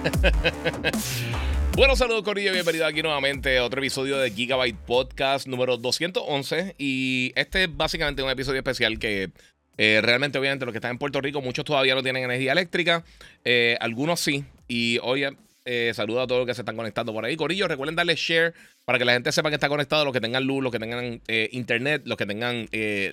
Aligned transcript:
bueno, 1.76 1.94
saludos 1.96 2.22
Corillo, 2.22 2.52
bienvenido 2.52 2.86
aquí 2.86 3.02
nuevamente 3.02 3.58
a 3.58 3.64
otro 3.64 3.80
episodio 3.80 4.18
de 4.18 4.30
Gigabyte 4.30 4.76
Podcast 4.76 5.46
número 5.46 5.76
211 5.76 6.74
y 6.78 7.32
este 7.36 7.64
es 7.64 7.76
básicamente 7.76 8.22
un 8.22 8.30
episodio 8.30 8.58
especial 8.58 8.98
que 8.98 9.30
eh, 9.76 10.00
realmente 10.02 10.38
obviamente 10.38 10.64
los 10.64 10.72
que 10.72 10.78
están 10.78 10.92
en 10.92 10.98
Puerto 10.98 11.20
Rico 11.20 11.42
muchos 11.42 11.64
todavía 11.64 11.94
no 11.94 12.02
tienen 12.02 12.24
energía 12.24 12.52
eléctrica, 12.52 13.04
eh, 13.44 13.76
algunos 13.80 14.20
sí 14.20 14.44
y 14.68 14.98
hoy 15.02 15.24
eh, 15.66 15.92
saludo 15.94 16.22
a 16.22 16.26
todos 16.26 16.40
los 16.40 16.46
que 16.46 16.54
se 16.54 16.62
están 16.62 16.76
conectando 16.76 17.12
por 17.12 17.24
ahí. 17.24 17.36
Corillo, 17.36 17.68
recuerden 17.68 17.96
darle 17.96 18.14
share 18.16 18.54
para 18.86 18.98
que 18.98 19.04
la 19.04 19.12
gente 19.12 19.32
sepa 19.32 19.50
que 19.50 19.56
está 19.56 19.68
conectado, 19.68 20.04
los 20.04 20.14
que 20.14 20.20
tengan 20.20 20.44
luz, 20.44 20.62
los 20.62 20.72
que 20.72 20.78
tengan 20.78 21.20
internet, 21.52 22.02
los 22.06 22.16
que 22.16 22.26
tengan 22.26 22.68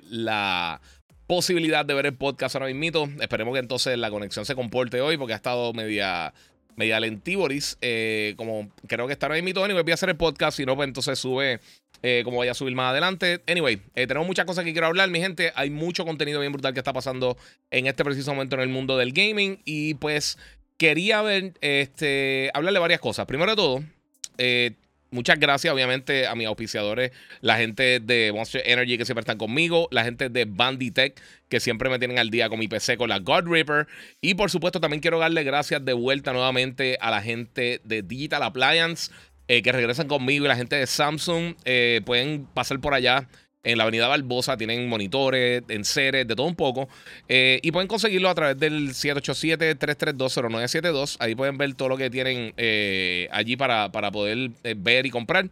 la 0.10 0.80
posibilidad 1.28 1.86
de 1.86 1.94
ver 1.94 2.06
el 2.06 2.16
podcast 2.16 2.56
ahora 2.56 2.74
mismo. 2.74 3.10
Esperemos 3.20 3.54
que 3.54 3.60
entonces 3.60 3.98
la 3.98 4.10
conexión 4.10 4.46
se 4.46 4.56
comporte 4.56 5.02
hoy 5.02 5.18
porque 5.18 5.34
ha 5.34 5.36
estado 5.36 5.74
media 5.74 6.34
media 6.78 7.00
lentiboris. 7.02 7.78
Eh, 7.82 8.34
como 8.38 8.70
creo 8.88 9.06
que 9.08 9.14
está 9.14 9.26
ahora 9.26 9.42
mismo. 9.42 9.64
Anyway, 9.64 9.84
voy 9.84 9.92
a 9.92 9.96
hacer 9.96 10.10
el 10.10 10.16
podcast. 10.16 10.56
Si 10.56 10.66
no, 10.66 10.76
pues 10.78 10.88
entonces 10.88 11.20
sube 11.20 11.60
eh, 12.04 12.22
como 12.24 12.38
vaya 12.38 12.52
a 12.52 12.54
subir 12.54 12.76
más 12.76 12.92
adelante. 12.92 13.42
Anyway, 13.48 13.82
eh, 13.96 14.08
tenemos 14.08 14.28
muchas 14.28 14.46
cosas 14.46 14.64
que 14.64 14.72
quiero 14.72 14.88
hablar, 14.88 15.10
mi 15.10 15.20
gente. 15.20 15.52
Hay 15.56 15.70
mucho 15.70 16.06
contenido 16.06 16.40
bien 16.40 16.54
brutal 16.54 16.74
que 16.74 16.80
está 16.80 16.94
pasando 16.94 17.38
en 17.72 17.88
este 17.88 18.06
preciso 18.06 18.34
momento 18.34 18.56
en 18.56 18.62
el 18.62 18.70
mundo 18.70 18.98
del 18.98 19.12
gaming. 19.12 19.60
Y 19.66 19.96
pues 19.96 20.38
quería 20.78 21.22
ver, 21.22 21.54
este, 21.62 22.52
hablarle 22.54 22.80
varias 22.80 23.00
cosas. 23.00 23.26
Primero 23.26 23.52
de 23.52 23.56
todo, 23.56 23.84
eh, 24.38 24.72
Muchas 25.10 25.40
gracias, 25.40 25.74
obviamente, 25.74 26.28
a 26.28 26.36
mis 26.36 26.48
auspiciadores, 26.48 27.12
la 27.42 27.58
gente 27.58 28.02
de 28.02 28.32
Monster 28.34 28.62
Energy 28.66 28.98
que 28.98 29.06
siempre 29.06 29.22
están 29.22 29.38
conmigo, 29.38 29.88
la 29.92 30.04
gente 30.04 30.28
de 30.28 30.46
Banditech 30.46 31.20
que 31.48 31.62
siempre 31.62 31.90
me 31.90 31.98
tienen 31.98 32.20
al 32.20 32.30
día 32.30 32.50
con 32.50 32.60
mi 32.60 32.68
PC 32.68 32.98
con 32.98 33.10
la 33.10 33.20
God 33.20 33.48
Ripper. 33.48 33.88
Y 34.20 34.34
por 34.34 34.52
supuesto, 34.52 34.82
también 34.82 35.02
quiero 35.02 35.20
darle 35.20 35.44
gracias 35.44 35.84
de 35.86 35.94
vuelta 35.94 36.34
nuevamente 36.34 36.98
a 37.00 37.10
la 37.10 37.22
gente 37.22 37.80
de 37.86 38.02
Digital 38.02 38.44
Appliance 38.44 39.12
eh, 39.48 39.62
que 39.62 39.72
regresan 39.72 40.10
conmigo 40.10 40.44
y 40.44 40.48
la 40.50 40.58
gente 40.58 40.76
de 40.76 40.86
Samsung. 40.86 41.56
Eh, 41.64 42.02
pueden 42.06 42.46
pasar 42.54 42.80
por 42.82 42.94
allá 42.94 43.30
en 43.64 43.78
la 43.78 43.84
avenida 43.84 44.08
Barbosa 44.08 44.58
tienen 44.58 44.88
monitores, 44.88 45.64
enseres, 45.68 46.28
de 46.28 46.36
todo 46.36 46.48
un 46.48 46.56
poco. 46.56 46.88
Eh, 47.28 47.60
y 47.64 47.72
pueden 47.72 47.88
conseguirlo 47.88 48.30
a 48.30 48.36
través 48.36 48.58
del 48.58 48.90
787-332-0972. 48.90 51.18
Ahí 51.20 51.36
pueden 51.36 51.58
ver 51.58 51.74
todo 51.74 51.90
lo 51.90 51.98
que 51.98 52.10
tienen 52.10 52.54
eh, 52.58 53.28
allí 53.32 53.58
para, 53.58 53.92
para 53.92 54.12
poder 54.12 54.52
eh, 54.64 54.76
ver 54.78 55.06
y 55.06 55.10
comprar. 55.10 55.50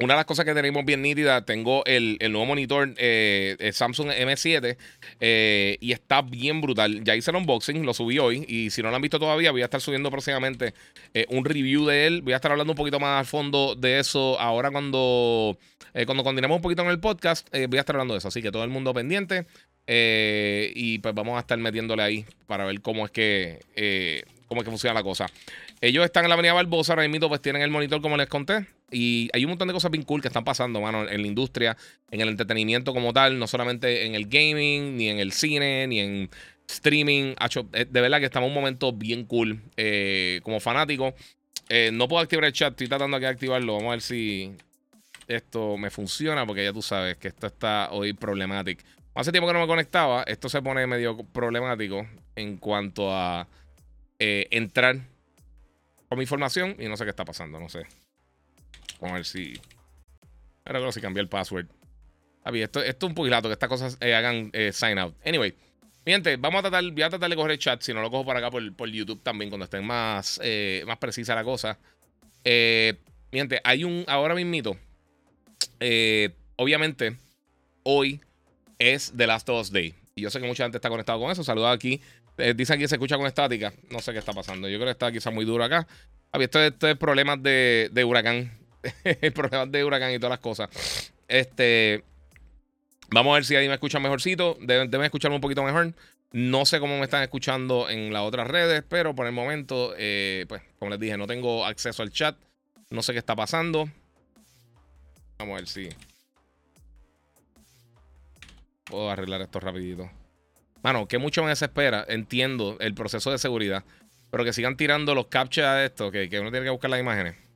Una 0.00 0.14
de 0.14 0.18
las 0.18 0.26
cosas 0.26 0.44
que 0.44 0.54
tenemos 0.54 0.84
bien 0.84 1.02
nítida, 1.02 1.44
tengo 1.44 1.84
el, 1.84 2.18
nuevo 2.20 2.46
monitor 2.46 2.94
eh, 2.98 3.70
Samsung 3.72 4.10
M7 4.10 4.76
eh, 5.18 5.76
y 5.80 5.90
está 5.90 6.22
bien 6.22 6.60
brutal. 6.60 7.02
Ya 7.02 7.16
hice 7.16 7.32
el 7.32 7.38
unboxing, 7.38 7.84
lo 7.84 7.92
subí 7.92 8.20
hoy 8.20 8.44
y 8.46 8.70
si 8.70 8.80
no 8.80 8.90
lo 8.90 8.96
han 8.96 9.02
visto 9.02 9.18
todavía, 9.18 9.50
voy 9.50 9.62
a 9.62 9.64
estar 9.64 9.80
subiendo 9.80 10.08
próximamente 10.08 10.72
eh, 11.14 11.26
un 11.30 11.44
review 11.44 11.84
de 11.86 12.06
él. 12.06 12.22
Voy 12.22 12.32
a 12.32 12.36
estar 12.36 12.52
hablando 12.52 12.74
un 12.74 12.76
poquito 12.76 13.00
más 13.00 13.18
al 13.18 13.26
fondo 13.26 13.74
de 13.74 13.98
eso 13.98 14.38
ahora 14.38 14.70
cuando, 14.70 15.58
cuando 16.06 16.22
continuemos 16.22 16.54
un 16.54 16.62
poquito 16.62 16.82
en 16.82 16.90
el 16.90 17.00
podcast. 17.00 17.48
voy 17.52 17.78
a 17.78 17.80
estar 17.80 17.96
hablando 17.96 18.14
de 18.14 18.18
eso, 18.18 18.28
así 18.28 18.40
que 18.40 18.52
todo 18.52 18.62
el 18.62 18.70
mundo 18.70 18.94
pendiente. 18.94 19.46
y 19.88 20.98
pues 21.00 21.12
vamos 21.12 21.36
a 21.38 21.40
estar 21.40 21.58
metiéndole 21.58 22.04
ahí 22.04 22.26
para 22.46 22.64
ver 22.66 22.80
cómo 22.82 23.04
es 23.04 23.10
que, 23.10 23.58
cómo 24.46 24.60
es 24.60 24.64
que 24.64 24.70
funciona 24.70 24.94
la 24.94 25.02
cosa. 25.02 25.26
Ellos 25.80 26.04
están 26.04 26.24
en 26.24 26.28
la 26.28 26.34
avenida 26.34 26.52
Barbosa, 26.52 26.92
ahora 26.92 27.08
mismo 27.08 27.28
pues 27.28 27.42
tienen 27.42 27.62
el 27.62 27.70
monitor 27.70 28.00
como 28.00 28.16
les 28.16 28.28
conté. 28.28 28.77
Y 28.90 29.28
hay 29.32 29.44
un 29.44 29.50
montón 29.50 29.68
de 29.68 29.74
cosas 29.74 29.90
bien 29.90 30.04
cool 30.04 30.22
que 30.22 30.28
están 30.28 30.44
pasando, 30.44 30.80
mano, 30.80 31.08
en 31.08 31.20
la 31.20 31.26
industria, 31.26 31.76
en 32.10 32.20
el 32.20 32.28
entretenimiento 32.28 32.94
como 32.94 33.12
tal, 33.12 33.38
no 33.38 33.46
solamente 33.46 34.06
en 34.06 34.14
el 34.14 34.26
gaming, 34.26 34.96
ni 34.96 35.08
en 35.08 35.18
el 35.18 35.32
cine, 35.32 35.86
ni 35.86 36.00
en 36.00 36.30
streaming. 36.66 37.34
Eh, 37.72 37.86
de 37.88 38.00
verdad 38.00 38.18
que 38.18 38.26
estamos 38.26 38.46
en 38.46 38.52
un 38.52 38.62
momento 38.62 38.92
bien 38.92 39.24
cool 39.24 39.60
eh, 39.76 40.40
como 40.42 40.60
fanático. 40.60 41.14
Eh, 41.68 41.90
no 41.92 42.08
puedo 42.08 42.22
activar 42.22 42.46
el 42.46 42.52
chat, 42.52 42.70
estoy 42.72 42.88
tratando 42.88 43.18
de 43.18 43.26
activarlo. 43.26 43.74
Vamos 43.74 43.88
a 43.88 43.92
ver 43.92 44.00
si 44.00 44.52
esto 45.26 45.76
me 45.76 45.90
funciona, 45.90 46.46
porque 46.46 46.64
ya 46.64 46.72
tú 46.72 46.80
sabes 46.80 47.18
que 47.18 47.28
esto 47.28 47.46
está 47.46 47.90
hoy 47.90 48.14
problemático. 48.14 48.82
Hace 49.14 49.32
tiempo 49.32 49.48
que 49.48 49.54
no 49.54 49.60
me 49.60 49.66
conectaba, 49.66 50.22
esto 50.22 50.48
se 50.48 50.62
pone 50.62 50.86
medio 50.86 51.16
problemático 51.16 52.06
en 52.36 52.56
cuanto 52.56 53.12
a 53.12 53.48
entrar 54.20 54.96
con 56.08 56.18
mi 56.18 56.24
información 56.24 56.76
y 56.78 56.86
no 56.86 56.96
sé 56.96 57.04
qué 57.04 57.10
está 57.10 57.24
pasando, 57.24 57.58
no 57.58 57.68
sé. 57.68 57.86
A 59.00 59.12
ver 59.12 59.24
si. 59.24 59.54
Ahora 60.64 60.80
creo 60.80 60.92
si 60.92 61.00
cambié 61.00 61.22
el 61.22 61.28
password. 61.28 61.66
esto, 62.54 62.82
esto 62.82 63.06
es 63.06 63.10
un 63.10 63.14
pugilato, 63.14 63.48
que 63.48 63.54
estas 63.54 63.68
cosas 63.68 63.96
eh, 64.00 64.14
hagan 64.14 64.50
eh, 64.52 64.72
sign 64.72 64.98
out. 64.98 65.14
Anyway, 65.24 65.54
mi 66.04 66.12
gente, 66.12 66.36
vamos 66.36 66.58
a 66.58 66.62
tratar, 66.62 66.84
voy 66.84 67.02
a 67.02 67.08
tratar 67.08 67.30
de 67.30 67.36
coger 67.36 67.52
el 67.52 67.58
chat. 67.58 67.80
Si 67.82 67.94
no 67.94 68.02
lo 68.02 68.10
cojo 68.10 68.24
por 68.24 68.36
acá 68.36 68.50
por, 68.50 68.90
YouTube 68.90 69.22
también, 69.22 69.50
cuando 69.50 69.64
estén 69.64 69.84
más, 69.84 70.40
eh, 70.42 70.84
más 70.86 70.98
precisa 70.98 71.34
la 71.34 71.44
cosa. 71.44 71.78
mi 72.44 73.38
gente, 73.38 73.60
hay 73.64 73.84
un. 73.84 74.04
Ahora 74.06 74.34
mismito. 74.34 74.76
obviamente, 76.56 77.16
hoy 77.82 78.20
es 78.78 79.12
The 79.16 79.26
Last 79.26 79.48
of 79.48 79.62
Us 79.62 79.72
Day. 79.72 79.94
Y 80.14 80.22
yo 80.22 80.30
sé 80.30 80.40
que 80.40 80.46
mucha 80.46 80.64
gente 80.64 80.78
está 80.78 80.90
conectado 80.90 81.20
con 81.20 81.30
eso. 81.30 81.44
Saludos 81.44 81.74
aquí. 81.74 82.00
dicen 82.56 82.78
que 82.78 82.88
se 82.88 82.96
escucha 82.96 83.16
con 83.16 83.26
estática. 83.26 83.72
No 83.90 84.00
sé 84.00 84.12
qué 84.12 84.18
está 84.18 84.32
pasando. 84.32 84.68
Yo 84.68 84.78
creo 84.78 84.86
que 84.86 84.92
está 84.92 85.12
quizá 85.12 85.30
muy 85.30 85.44
duro 85.44 85.64
acá. 85.64 85.86
Esto, 86.32 86.60
esto 86.60 86.88
es 86.88 86.96
problemas 86.96 87.42
de, 87.42 87.88
de 87.92 88.04
huracán. 88.04 88.57
problemas 89.34 89.70
de 89.70 89.84
huracán 89.84 90.12
y 90.12 90.18
todas 90.18 90.30
las 90.30 90.40
cosas. 90.40 91.12
Este. 91.26 92.04
Vamos 93.10 93.32
a 93.32 93.34
ver 93.34 93.44
si 93.44 93.56
ahí 93.56 93.68
me 93.68 93.74
escuchan 93.74 94.02
mejorcito. 94.02 94.56
Deben, 94.60 95.02
escucharme 95.02 95.36
un 95.36 95.40
poquito 95.40 95.62
mejor. 95.62 95.94
No 96.30 96.66
sé 96.66 96.78
cómo 96.78 96.98
me 96.98 97.04
están 97.04 97.22
escuchando 97.22 97.88
en 97.88 98.12
las 98.12 98.22
otras 98.22 98.46
redes, 98.48 98.84
pero 98.86 99.14
por 99.14 99.26
el 99.26 99.32
momento, 99.32 99.94
eh, 99.96 100.44
pues, 100.46 100.60
como 100.78 100.90
les 100.90 101.00
dije, 101.00 101.16
no 101.16 101.26
tengo 101.26 101.64
acceso 101.64 102.02
al 102.02 102.10
chat. 102.10 102.36
No 102.90 103.02
sé 103.02 103.12
qué 103.12 103.18
está 103.18 103.34
pasando. 103.34 103.88
Vamos 105.38 105.54
a 105.54 105.56
ver 105.56 105.68
si 105.68 105.88
puedo 108.84 109.10
arreglar 109.10 109.40
esto 109.40 109.58
rapidito. 109.60 110.10
Mano, 110.82 111.08
que 111.08 111.18
mucho 111.18 111.42
me 111.42 111.48
desespera. 111.48 112.04
Entiendo 112.08 112.76
el 112.80 112.94
proceso 112.94 113.30
de 113.30 113.38
seguridad. 113.38 113.84
Pero 114.30 114.44
que 114.44 114.52
sigan 114.52 114.76
tirando 114.76 115.14
los 115.14 115.28
captcha 115.28 115.74
de 115.74 115.86
esto, 115.86 116.10
que, 116.10 116.28
que 116.28 116.40
uno 116.40 116.50
tiene 116.50 116.66
que 116.66 116.70
buscar 116.70 116.90
las 116.90 117.00
imágenes 117.00 117.47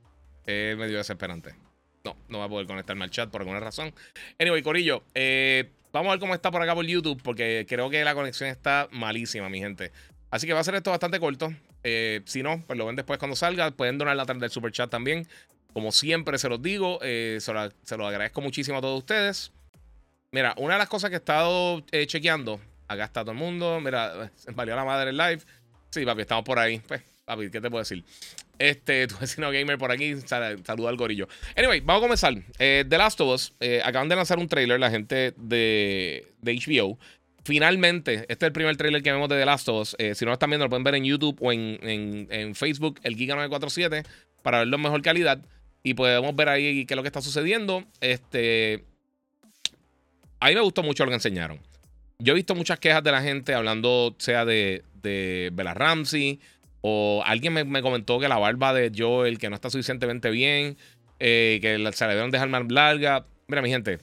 es 0.46 0.76
medio 0.76 0.98
desesperante. 0.98 1.54
No, 2.04 2.16
no 2.28 2.38
va 2.38 2.46
a 2.46 2.48
poder 2.48 2.66
conectarme 2.66 3.04
al 3.04 3.10
chat 3.10 3.30
por 3.30 3.42
alguna 3.42 3.60
razón. 3.60 3.94
Anyway, 4.38 4.62
Corillo, 4.62 5.04
eh, 5.14 5.70
vamos 5.92 6.08
a 6.08 6.12
ver 6.12 6.20
cómo 6.20 6.34
está 6.34 6.50
por 6.50 6.62
acá 6.62 6.74
por 6.74 6.84
YouTube, 6.84 7.20
porque 7.22 7.64
creo 7.68 7.90
que 7.90 8.04
la 8.04 8.14
conexión 8.14 8.48
está 8.50 8.88
malísima, 8.90 9.48
mi 9.48 9.60
gente. 9.60 9.92
Así 10.30 10.46
que 10.46 10.52
va 10.52 10.60
a 10.60 10.64
ser 10.64 10.74
esto 10.74 10.90
bastante 10.90 11.20
corto. 11.20 11.52
Eh, 11.84 12.22
si 12.24 12.42
no, 12.42 12.62
pues 12.66 12.78
lo 12.78 12.86
ven 12.86 12.96
después 12.96 13.18
cuando 13.18 13.36
salga. 13.36 13.70
Pueden 13.70 13.98
donar 13.98 14.16
la 14.16 14.26
tarde 14.26 14.40
del 14.40 14.50
super 14.50 14.72
chat 14.72 14.90
también. 14.90 15.28
Como 15.72 15.92
siempre 15.92 16.38
se 16.38 16.48
los 16.48 16.60
digo, 16.60 16.98
eh, 17.02 17.38
se, 17.40 17.52
lo, 17.96 18.06
agradezco 18.06 18.40
muchísimo 18.40 18.78
a 18.78 18.80
todos 18.80 18.98
ustedes. 18.98 19.52
Mira, 20.32 20.54
una 20.56 20.74
de 20.74 20.78
las 20.78 20.88
cosas 20.88 21.10
que 21.10 21.16
he 21.16 21.18
estado 21.18 21.80
chequeando, 22.06 22.60
acá 22.88 23.04
está 23.04 23.22
todo 23.22 23.32
el 23.32 23.38
mundo. 23.38 23.80
Mira, 23.80 24.30
valió 24.54 24.74
la 24.74 24.84
madre 24.84 25.10
el 25.10 25.16
live. 25.16 25.40
Sí, 25.90 26.04
papi, 26.04 26.22
estamos 26.22 26.44
por 26.44 26.58
ahí. 26.58 26.80
Pues, 26.80 27.02
papi, 27.24 27.50
¿qué 27.50 27.60
te 27.60 27.70
puedo 27.70 27.82
decir? 27.82 28.02
Este, 28.58 29.06
tu 29.08 29.16
vecino 29.18 29.50
gamer 29.50 29.78
por 29.78 29.90
aquí, 29.90 30.14
saluda 30.26 30.88
al 30.88 30.96
gorillo. 30.96 31.28
Anyway, 31.56 31.80
vamos 31.80 32.02
a 32.02 32.04
comenzar. 32.04 32.34
Eh, 32.58 32.84
The 32.88 32.98
Last 32.98 33.20
of 33.20 33.34
Us, 33.34 33.52
eh, 33.60 33.80
acaban 33.84 34.08
de 34.08 34.16
lanzar 34.16 34.38
un 34.38 34.48
trailer 34.48 34.78
la 34.78 34.90
gente 34.90 35.34
de, 35.36 36.26
de, 36.40 36.54
HBO. 36.54 36.98
Finalmente, 37.44 38.24
este 38.28 38.34
es 38.34 38.42
el 38.42 38.52
primer 38.52 38.76
trailer 38.76 39.02
que 39.02 39.10
vemos 39.10 39.28
de 39.28 39.38
The 39.38 39.46
Last 39.46 39.68
of 39.68 39.82
Us. 39.82 39.96
Eh, 39.98 40.14
si 40.14 40.24
no 40.24 40.30
lo 40.30 40.34
están 40.34 40.50
viendo, 40.50 40.66
lo 40.66 40.70
pueden 40.70 40.84
ver 40.84 40.94
en 40.94 41.04
YouTube 41.04 41.36
o 41.40 41.52
en, 41.52 41.78
en, 41.82 42.28
en 42.30 42.54
Facebook, 42.54 43.00
el 43.02 43.16
Giga947, 43.16 44.06
para 44.42 44.58
verlo 44.60 44.76
en 44.76 44.82
mejor 44.82 45.02
calidad. 45.02 45.40
Y 45.82 45.94
podemos 45.94 46.34
ver 46.36 46.48
ahí 46.48 46.86
qué 46.86 46.94
es 46.94 46.96
lo 46.96 47.02
que 47.02 47.08
está 47.08 47.20
sucediendo. 47.20 47.84
Este. 48.00 48.84
A 50.38 50.48
mí 50.48 50.54
me 50.54 50.60
gustó 50.60 50.82
mucho 50.82 51.04
lo 51.04 51.10
que 51.10 51.16
enseñaron. 51.16 51.60
Yo 52.18 52.32
he 52.32 52.36
visto 52.36 52.54
muchas 52.54 52.78
quejas 52.78 53.02
de 53.02 53.10
la 53.10 53.22
gente 53.22 53.54
hablando, 53.54 54.14
sea 54.18 54.44
de, 54.44 54.84
de 55.02 55.50
Bella 55.52 55.74
Ramsey, 55.74 56.38
o 56.82 57.22
alguien 57.24 57.52
me, 57.52 57.82
comentó 57.82 58.18
que 58.18 58.28
la 58.28 58.38
barba 58.38 58.74
de 58.74 58.92
Joel, 58.94 59.38
que 59.38 59.48
no 59.48 59.54
está 59.54 59.70
suficientemente 59.70 60.30
bien, 60.30 60.76
eh, 61.20 61.58
que 61.62 61.92
se 61.92 62.06
le 62.06 62.14
deben 62.14 62.30
dejar 62.30 62.48
más 62.48 62.70
larga. 62.70 63.24
Mira, 63.46 63.62
mi 63.62 63.70
gente, 63.70 64.00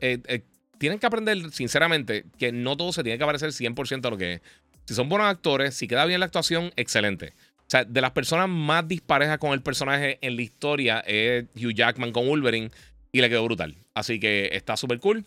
eh, 0.00 0.18
eh, 0.26 0.42
tienen 0.78 0.98
que 0.98 1.06
aprender, 1.06 1.50
sinceramente, 1.50 2.24
que 2.38 2.50
no 2.50 2.76
todo 2.76 2.92
se 2.92 3.02
tiene 3.02 3.18
que 3.18 3.24
parecer 3.24 3.52
100% 3.52 4.06
a 4.06 4.10
lo 4.10 4.16
que 4.16 4.34
es. 4.34 4.40
Si 4.86 4.94
son 4.94 5.08
buenos 5.08 5.28
actores, 5.28 5.74
si 5.74 5.86
queda 5.86 6.06
bien 6.06 6.20
la 6.20 6.26
actuación, 6.26 6.72
excelente. 6.76 7.34
O 7.58 7.70
sea, 7.70 7.84
de 7.84 8.00
las 8.00 8.12
personas 8.12 8.48
más 8.48 8.88
disparejas 8.88 9.36
con 9.36 9.52
el 9.52 9.60
personaje 9.60 10.18
en 10.22 10.36
la 10.36 10.42
historia 10.42 11.00
es 11.00 11.44
Hugh 11.54 11.74
Jackman 11.74 12.12
con 12.12 12.26
Wolverine 12.26 12.70
y 13.12 13.20
le 13.20 13.28
quedó 13.28 13.44
brutal. 13.44 13.76
Así 13.92 14.18
que 14.18 14.48
está 14.52 14.78
súper 14.78 15.00
cool. 15.00 15.26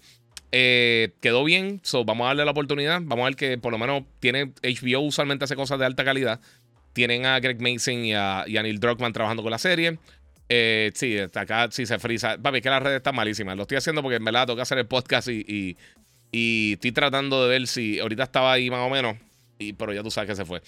Eh, 0.52 1.14
quedó 1.22 1.44
bien, 1.46 1.80
so, 1.84 2.04
vamos 2.04 2.26
a 2.26 2.30
darle 2.30 2.46
la 2.46 2.52
oportunidad. 2.52 3.02
Vamos 3.04 3.24
a 3.24 3.26
ver 3.26 3.36
que 3.36 3.58
por 3.58 3.72
lo 3.72 3.78
menos 3.78 4.04
tiene 4.20 4.54
HBO 4.64 5.02
usualmente 5.02 5.46
hace 5.46 5.56
cosas 5.56 5.80
de 5.80 5.86
alta 5.86 6.04
calidad. 6.04 6.42
Tienen 6.94 7.26
a 7.26 7.40
Greg 7.40 7.62
Mason 7.62 8.06
y 8.06 8.14
a, 8.14 8.46
Neil 8.48 8.80
Druckmann 8.80 9.14
trabajando 9.14 9.44
con 9.44 9.52
la 9.52 9.58
serie. 9.58 9.98
Eh, 10.50 10.92
sí, 10.94 11.18
acá 11.18 11.70
sí 11.72 11.86
se 11.86 11.98
frisa. 12.00 12.38
Papi, 12.38 12.62
que 12.62 12.70
la 12.70 12.80
red 12.80 12.96
está 12.96 13.12
malísima. 13.12 13.56
Lo 13.56 13.64
estoy 13.64 13.78
haciendo 13.78 14.02
porque 14.02 14.18
en 14.18 14.26
verdad 14.26 14.48
que 14.54 14.62
hacer 14.62 14.78
el 14.78 14.88
podcast 14.88 15.30
y, 15.30 15.78
y, 16.32 16.74
estoy 16.74 16.92
tratando 16.92 17.44
de 17.44 17.50
ver 17.50 17.68
si 17.68 18.00
ahorita 18.00 18.24
estaba 18.24 18.52
ahí 18.54 18.70
más 18.70 18.86
o 18.86 18.90
menos. 18.90 19.16
Y, 19.60 19.74
pero 19.74 19.94
ya 19.94 20.04
tú 20.04 20.12
sabes 20.12 20.30
que 20.30 20.36
se 20.36 20.46
fue. 20.46 20.62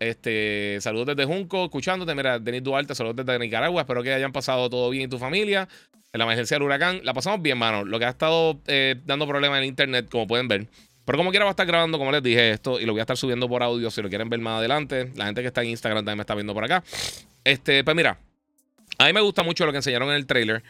Este, 0.00 0.78
saludos 0.80 1.06
desde 1.06 1.24
Junco, 1.24 1.64
escuchándote. 1.64 2.14
Mira, 2.14 2.38
Denis 2.38 2.62
Duarte, 2.62 2.94
saludos 2.94 3.24
desde 3.24 3.38
Nicaragua. 3.38 3.82
Espero 3.82 4.02
que 4.02 4.12
hayan 4.12 4.32
pasado 4.32 4.68
todo 4.68 4.90
bien 4.90 5.04
en 5.04 5.10
tu 5.10 5.18
familia. 5.18 5.68
En 6.12 6.18
la 6.18 6.24
emergencia 6.24 6.56
del 6.56 6.62
huracán, 6.62 7.00
la 7.02 7.14
pasamos 7.14 7.42
bien, 7.42 7.58
mano. 7.58 7.84
Lo 7.84 7.98
que 7.98 8.04
ha 8.04 8.10
estado 8.10 8.60
eh, 8.66 8.96
dando 9.04 9.26
problemas 9.26 9.58
en 9.58 9.64
internet, 9.64 10.08
como 10.10 10.26
pueden 10.26 10.48
ver. 10.48 10.68
Pero 11.04 11.18
como 11.18 11.30
quiera, 11.30 11.44
va 11.44 11.50
a 11.50 11.52
estar 11.52 11.66
grabando, 11.66 11.98
como 11.98 12.10
les 12.12 12.22
dije, 12.22 12.50
esto 12.50 12.80
y 12.80 12.86
lo 12.86 12.92
voy 12.92 13.00
a 13.00 13.02
estar 13.02 13.16
subiendo 13.16 13.48
por 13.48 13.62
audio 13.62 13.90
si 13.90 14.00
lo 14.00 14.08
quieren 14.08 14.28
ver 14.30 14.40
más 14.40 14.58
adelante. 14.58 15.12
La 15.16 15.26
gente 15.26 15.42
que 15.42 15.48
está 15.48 15.62
en 15.62 15.70
Instagram 15.70 16.04
también 16.04 16.18
me 16.18 16.22
está 16.22 16.34
viendo 16.34 16.54
por 16.54 16.64
acá. 16.64 16.82
Este, 17.44 17.84
pues 17.84 17.94
mira, 17.94 18.18
a 18.98 19.06
mí 19.06 19.12
me 19.12 19.20
gusta 19.20 19.42
mucho 19.42 19.66
lo 19.66 19.72
que 19.72 19.78
enseñaron 19.78 20.08
en 20.08 20.16
el 20.16 20.26
trailer. 20.26 20.62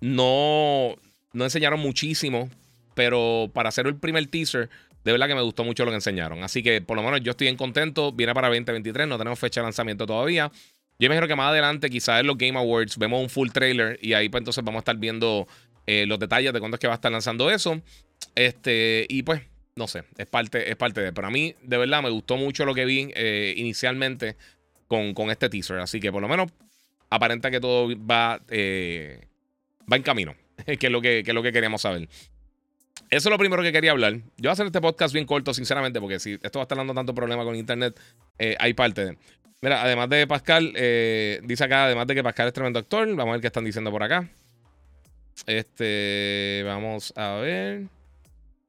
No, 0.00 0.96
no 1.32 1.44
enseñaron 1.44 1.80
muchísimo, 1.80 2.48
pero 2.94 3.50
para 3.52 3.68
hacer 3.68 3.86
el 3.86 3.96
primer 3.96 4.26
teaser, 4.26 4.70
de 5.04 5.12
verdad 5.12 5.28
que 5.28 5.34
me 5.34 5.42
gustó 5.42 5.64
mucho 5.64 5.84
lo 5.84 5.90
que 5.90 5.96
enseñaron. 5.96 6.42
Así 6.42 6.62
que 6.62 6.80
por 6.80 6.96
lo 6.96 7.02
menos 7.02 7.20
yo 7.20 7.32
estoy 7.32 7.46
bien 7.46 7.56
contento. 7.56 8.12
Viene 8.12 8.34
para 8.34 8.48
2023, 8.48 9.06
no 9.08 9.18
tenemos 9.18 9.38
fecha 9.38 9.60
de 9.60 9.66
lanzamiento 9.66 10.06
todavía. 10.06 10.50
Yo 10.98 11.06
imagino 11.06 11.26
que 11.26 11.34
más 11.34 11.50
adelante, 11.50 11.90
quizás 11.90 12.20
en 12.20 12.28
los 12.28 12.38
Game 12.38 12.58
Awards, 12.58 12.96
vemos 12.96 13.20
un 13.20 13.28
full 13.28 13.50
trailer 13.50 13.98
y 14.00 14.12
ahí 14.12 14.28
pues 14.28 14.40
entonces 14.40 14.62
vamos 14.62 14.78
a 14.78 14.82
estar 14.82 14.96
viendo 14.96 15.48
eh, 15.86 16.06
los 16.06 16.18
detalles 16.18 16.52
de 16.52 16.60
cuándo 16.60 16.76
es 16.76 16.80
que 16.80 16.86
va 16.86 16.94
a 16.94 16.96
estar 16.96 17.10
lanzando 17.10 17.50
eso. 17.50 17.80
Este, 18.34 19.06
y 19.08 19.22
pues, 19.22 19.42
no 19.76 19.88
sé, 19.88 20.04
es 20.18 20.26
parte, 20.26 20.70
es 20.70 20.76
parte 20.76 21.00
de. 21.00 21.12
Pero 21.12 21.28
a 21.28 21.30
mí, 21.30 21.54
de 21.62 21.78
verdad, 21.78 22.02
me 22.02 22.10
gustó 22.10 22.36
mucho 22.36 22.64
lo 22.64 22.74
que 22.74 22.84
vi 22.84 23.10
eh, 23.14 23.54
inicialmente 23.56 24.36
con, 24.86 25.14
con, 25.14 25.30
este 25.30 25.48
teaser. 25.48 25.78
Así 25.78 26.00
que 26.00 26.12
por 26.12 26.20
lo 26.20 26.28
menos 26.28 26.50
aparenta 27.10 27.50
que 27.50 27.60
todo 27.60 27.88
va, 27.98 28.40
eh, 28.48 29.26
va 29.90 29.96
en 29.96 30.02
camino, 30.02 30.34
que 30.66 30.86
es, 30.86 30.92
lo 30.92 31.00
que, 31.00 31.22
que 31.24 31.32
lo 31.32 31.42
que 31.42 31.52
queríamos 31.52 31.82
saber. 31.82 32.08
Eso 33.08 33.28
es 33.28 33.30
lo 33.30 33.38
primero 33.38 33.62
que 33.62 33.72
quería 33.72 33.92
hablar. 33.92 34.14
Yo 34.14 34.22
voy 34.38 34.48
a 34.48 34.52
hacer 34.52 34.66
este 34.66 34.80
podcast 34.80 35.12
bien 35.12 35.26
corto, 35.26 35.52
sinceramente, 35.52 36.00
porque 36.00 36.18
si 36.18 36.32
esto 36.34 36.58
va 36.58 36.62
a 36.62 36.64
estar 36.64 36.78
dando 36.78 36.94
tanto 36.94 37.14
problema 37.14 37.44
con 37.44 37.54
internet, 37.56 37.98
eh, 38.38 38.56
hay 38.58 38.74
parte 38.74 39.04
de. 39.04 39.18
Mira, 39.60 39.82
además 39.82 40.08
de 40.08 40.26
Pascal, 40.26 40.72
dice 41.44 41.64
acá, 41.64 41.84
además 41.84 42.08
de 42.08 42.16
que 42.16 42.22
Pascal 42.24 42.48
es 42.48 42.52
tremendo 42.52 42.80
actor, 42.80 43.06
vamos 43.14 43.28
a 43.28 43.32
ver 43.32 43.40
qué 43.40 43.46
están 43.46 43.64
diciendo 43.64 43.92
por 43.92 44.02
acá. 44.02 44.28
Este, 45.46 46.62
vamos 46.66 47.12
a 47.16 47.36
ver. 47.36 47.86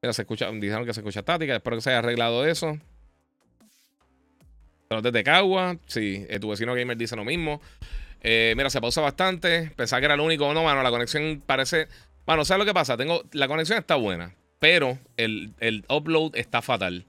Mira, 0.03 0.11
se 0.11 0.23
escucha, 0.23 0.51
dijeron 0.51 0.85
que 0.85 0.93
se 0.93 0.99
escucha 0.99 1.21
estática, 1.21 1.55
espero 1.55 1.77
que 1.77 1.81
se 1.81 1.89
haya 1.89 1.99
arreglado 1.99 2.45
eso. 2.45 2.77
Pero 4.89 5.01
desde 5.01 5.23
Cagua, 5.23 5.77
sí, 5.87 6.25
eh, 6.29 6.39
tu 6.39 6.49
vecino 6.49 6.75
gamer 6.75 6.97
dice 6.97 7.15
lo 7.15 7.23
mismo. 7.23 7.61
mira, 8.21 8.69
se 8.69 8.81
pausa 8.81 8.99
bastante. 8.99 9.71
Pensaba 9.77 10.01
que 10.01 10.05
era 10.05 10.15
el 10.15 10.19
único. 10.19 10.53
No, 10.53 10.61
mano, 10.65 10.83
la 10.83 10.91
conexión 10.91 11.41
parece. 11.45 11.87
Bueno, 12.25 12.43
¿sabes 12.43 12.59
lo 12.59 12.65
que 12.65 12.73
pasa? 12.73 12.97
Tengo, 12.97 13.23
la 13.31 13.47
conexión 13.47 13.79
está 13.79 13.95
buena, 13.95 14.35
pero 14.59 14.99
el, 15.15 15.85
upload 15.87 16.35
está 16.35 16.61
fatal. 16.61 17.05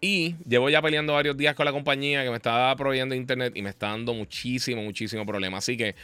Y 0.00 0.36
llevo 0.48 0.70
ya 0.70 0.80
peleando 0.80 1.12
varios 1.14 1.36
días 1.36 1.56
con 1.56 1.66
la 1.66 1.72
compañía 1.72 2.22
que 2.22 2.30
me 2.30 2.36
estaba 2.36 2.74
proveyendo 2.76 3.14
internet 3.16 3.52
y 3.56 3.62
me 3.62 3.70
está 3.70 3.88
dando 3.88 4.14
muchísimo, 4.14 4.82
muchísimo 4.82 5.26
problema. 5.26 5.58
Así 5.58 5.76
que 5.76 5.96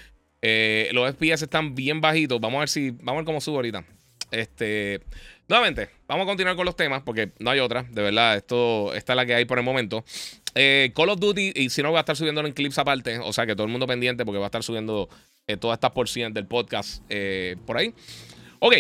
eh, 0.43 0.91
los 0.93 1.09
FPS 1.15 1.43
están 1.43 1.77
bien 1.77 2.01
bajitos. 2.01 2.41
Vamos 2.41 2.59
a 2.59 2.61
ver 2.61 2.69
si. 2.69 2.91
Vamos 2.91 3.13
a 3.13 3.17
ver 3.19 3.25
cómo 3.25 3.41
subo 3.41 3.57
ahorita. 3.57 3.85
Este. 4.31 5.01
Nuevamente, 5.49 5.91
vamos 6.09 6.25
a 6.25 6.27
continuar 6.27 6.57
con 6.57 6.67
los 6.67 6.75
temas 6.75 7.03
porque 7.03 7.31
no 7.39 7.51
hay 7.51 7.61
otra. 7.61 7.85
De 7.85 8.03
verdad, 8.03 8.37
esto 8.37 8.93
esta 8.95 9.13
es 9.13 9.17
la 9.17 9.27
que 9.27 9.35
hay 9.35 9.45
por 9.45 9.59
el 9.59 9.65
momento. 9.65 10.05
Eh, 10.55 10.93
Call 10.95 11.11
of 11.11 11.21
Duty, 11.21 11.53
y 11.55 11.71
si 11.71 11.83
no, 11.83 11.91
voy 11.91 11.99
a 11.99 12.01
estar 12.01 12.17
subiendo 12.17 12.41
en 12.45 12.53
clips 12.53 12.79
aparte. 12.79 13.19
O 13.19 13.33
sea 13.33 13.47
que 13.47 13.55
todo 13.55 13.67
el 13.67 13.71
mundo 13.71 13.87
pendiente 13.87 14.25
porque 14.25 14.39
va 14.39 14.47
a 14.47 14.49
estar 14.49 14.63
subiendo 14.63 15.09
eh, 15.47 15.57
todas 15.57 15.77
estas 15.77 15.93
porciones 15.93 16.35
del 16.35 16.47
podcast 16.47 17.03
por 17.65 17.77
ahí. 17.77 17.95
Ok. 18.59 18.75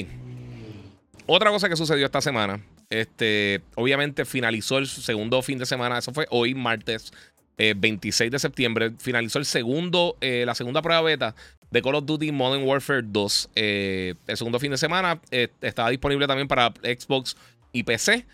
Otra 1.26 1.50
cosa 1.50 1.68
que 1.68 1.76
sucedió 1.76 2.06
esta 2.06 2.20
semana. 2.20 2.60
Este, 2.88 3.62
obviamente 3.74 4.24
finalizó 4.24 4.78
el 4.78 4.86
segundo 4.86 5.42
fin 5.42 5.58
de 5.58 5.66
semana. 5.66 5.98
Eso 5.98 6.12
fue 6.12 6.26
hoy, 6.30 6.54
martes 6.54 7.12
26 7.56 8.28
eh, 8.28 8.30
de 8.30 8.38
septiembre. 8.38 8.92
Finalizó 8.98 9.38
el 9.38 9.44
segundo, 9.44 10.16
eh, 10.20 10.44
la 10.46 10.54
segunda 10.54 10.82
prueba 10.82 11.02
beta 11.02 11.34
de 11.70 11.82
Call 11.82 11.94
of 11.96 12.06
Duty 12.06 12.32
Modern 12.32 12.64
Warfare 12.64 13.02
2. 13.04 13.50
Eh, 13.54 14.14
el 14.26 14.36
segundo 14.36 14.58
fin 14.58 14.70
de 14.70 14.78
semana 14.78 15.20
estaba 15.30 15.90
disponible 15.90 16.26
también 16.26 16.48
para 16.48 16.72
Xbox 16.82 17.36
y 17.72 17.82
PC. 17.82 18.26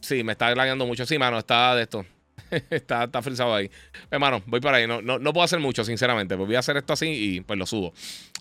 sí, 0.00 0.24
me 0.24 0.32
está 0.32 0.54
lagueando 0.54 0.86
mucho. 0.86 1.06
Sí, 1.06 1.18
mano, 1.18 1.38
está 1.38 1.74
de 1.74 1.82
esto. 1.82 2.04
está, 2.70 3.04
está 3.04 3.22
frisado 3.22 3.54
ahí. 3.54 3.70
Hermano, 4.10 4.42
voy 4.46 4.60
para 4.60 4.78
ahí. 4.78 4.86
No, 4.86 5.02
no, 5.02 5.18
no 5.18 5.32
puedo 5.32 5.44
hacer 5.44 5.60
mucho, 5.60 5.84
sinceramente. 5.84 6.36
Pues 6.36 6.46
voy 6.46 6.56
a 6.56 6.60
hacer 6.60 6.76
esto 6.76 6.92
así 6.92 7.08
y 7.08 7.40
pues 7.40 7.58
lo 7.58 7.66
subo. 7.66 7.92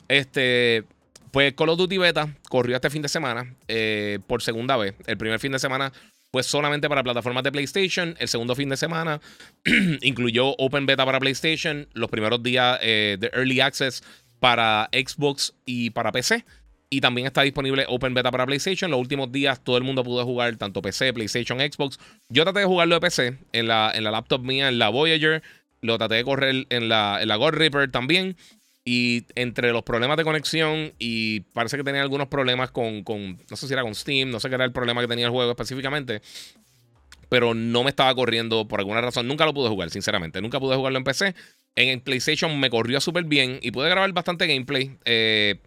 Este, 0.08 0.84
pues 1.32 1.54
Call 1.54 1.70
of 1.70 1.78
Duty 1.78 1.98
Beta 1.98 2.36
corrió 2.50 2.76
este 2.76 2.90
fin 2.90 3.02
de 3.02 3.10
semana 3.10 3.56
eh, 3.68 4.20
por 4.28 4.42
segunda 4.42 4.78
vez. 4.78 4.96
El 5.08 5.18
primer 5.18 5.40
fin 5.40 5.52
de 5.52 5.60
semana 5.60 5.92
fue 6.32 6.44
solamente 6.44 6.88
para 6.88 7.04
plataformas 7.04 7.44
de 7.44 7.52
PlayStation. 7.52 8.16
El 8.20 8.28
segundo 8.28 8.56
fin 8.56 8.70
de 8.70 8.78
semana 8.78 9.20
incluyó 10.02 10.56
Open 10.58 10.86
Beta 10.86 11.06
para 11.06 11.20
PlayStation. 11.20 11.88
Los 11.94 12.10
primeros 12.10 12.42
días 12.42 12.80
eh, 12.82 13.18
de 13.20 13.30
Early 13.34 13.60
Access 13.60 14.04
para 14.40 14.90
Xbox 14.94 15.54
y 15.66 15.90
para 15.90 16.12
PC. 16.12 16.46
Y 16.90 17.02
también 17.02 17.28
está 17.28 17.42
disponible 17.42 17.86
Open 17.88 18.14
Beta 18.14 18.32
para 18.32 18.46
PlayStation. 18.46 18.90
Los 18.92 19.00
últimos 19.00 19.32
días 19.32 19.62
todo 19.64 19.78
el 19.78 19.84
mundo 19.84 20.04
pudo 20.04 20.26
jugar 20.26 20.56
tanto 20.56 20.82
PC, 20.82 21.14
PlayStation, 21.14 21.60
Xbox. 21.60 22.00
Yo 22.30 22.44
traté 22.44 22.60
de 22.60 22.66
jugarlo 22.66 22.96
de 22.96 23.02
PC 23.02 23.38
en 23.52 23.68
la, 23.68 23.92
en 23.94 24.04
la 24.04 24.12
laptop 24.12 24.42
mía, 24.42 24.70
en 24.70 24.80
la 24.80 24.90
Voyager. 24.90 25.44
Lo 25.82 25.98
traté 25.98 26.16
de 26.16 26.24
correr 26.24 26.68
en 26.70 26.90
la, 26.90 27.22
en 27.22 27.28
la 27.28 27.36
God 27.36 27.54
Reaper 27.54 27.92
también. 27.92 28.38
Y 28.84 29.26
entre 29.36 29.72
los 29.72 29.84
problemas 29.84 30.18
de 30.18 30.24
conexión 30.24 30.94
y 30.98 31.42
parece 31.42 31.78
que 31.78 31.84
tenía 31.84 32.02
algunos 32.02 32.28
problemas 32.28 32.72
con, 32.72 33.04
no 33.04 33.56
sé 33.56 33.68
si 33.68 33.74
era 33.74 33.84
con 33.84 33.94
Steam, 33.94 34.32
no 34.32 34.40
sé 34.40 34.50
qué 34.50 34.56
era 34.56 34.66
el 34.66 34.72
problema 34.72 35.02
que 35.02 35.08
tenía 35.08 35.26
el 35.26 35.32
juego 35.32 35.52
específicamente, 35.52 36.22
pero 37.30 37.54
no 37.54 37.84
me 37.84 37.92
estaba 37.92 38.14
corriendo 38.16 38.68
por 38.68 38.80
alguna 38.80 39.00
razón. 39.00 39.28
Nunca 39.28 39.46
lo 39.46 39.54
pude 39.54 39.70
jugar, 39.70 39.90
sinceramente. 39.90 40.42
Nunca 40.42 40.60
pude 40.60 40.76
jugarlo 40.76 40.98
en 40.98 41.04
PC. 41.04 41.36
En 41.76 41.90
el 41.90 42.02
PlayStation 42.02 42.60
me 42.60 42.70
corrió 42.70 43.00
súper 43.00 43.24
bien 43.24 43.60
y 43.62 43.72
pude 43.72 43.90
grabar 43.90 44.12
bastante 44.12 44.48
gameplay. 44.48 44.98
Eh, 45.06 45.60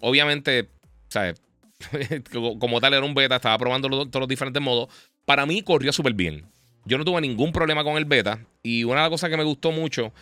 obviamente, 0.00 0.70
¿sabes? 1.08 1.40
como 2.32 2.80
tal 2.80 2.94
era 2.94 3.04
un 3.04 3.14
beta, 3.14 3.36
estaba 3.36 3.58
probando 3.58 3.88
todos 3.88 4.20
los 4.20 4.28
diferentes 4.28 4.60
modos. 4.60 4.88
Para 5.24 5.46
mí 5.46 5.62
corrió 5.62 5.92
súper 5.92 6.14
bien. 6.14 6.46
Yo 6.84 6.98
no 6.98 7.04
tuve 7.04 7.20
ningún 7.20 7.52
problema 7.52 7.84
con 7.84 7.96
el 7.96 8.06
beta. 8.06 8.40
Y 8.62 8.84
una 8.84 8.96
de 8.96 9.00
las 9.02 9.10
cosas 9.10 9.30
que 9.30 9.36
me 9.36 9.44
gustó 9.44 9.70
mucho 9.70 10.12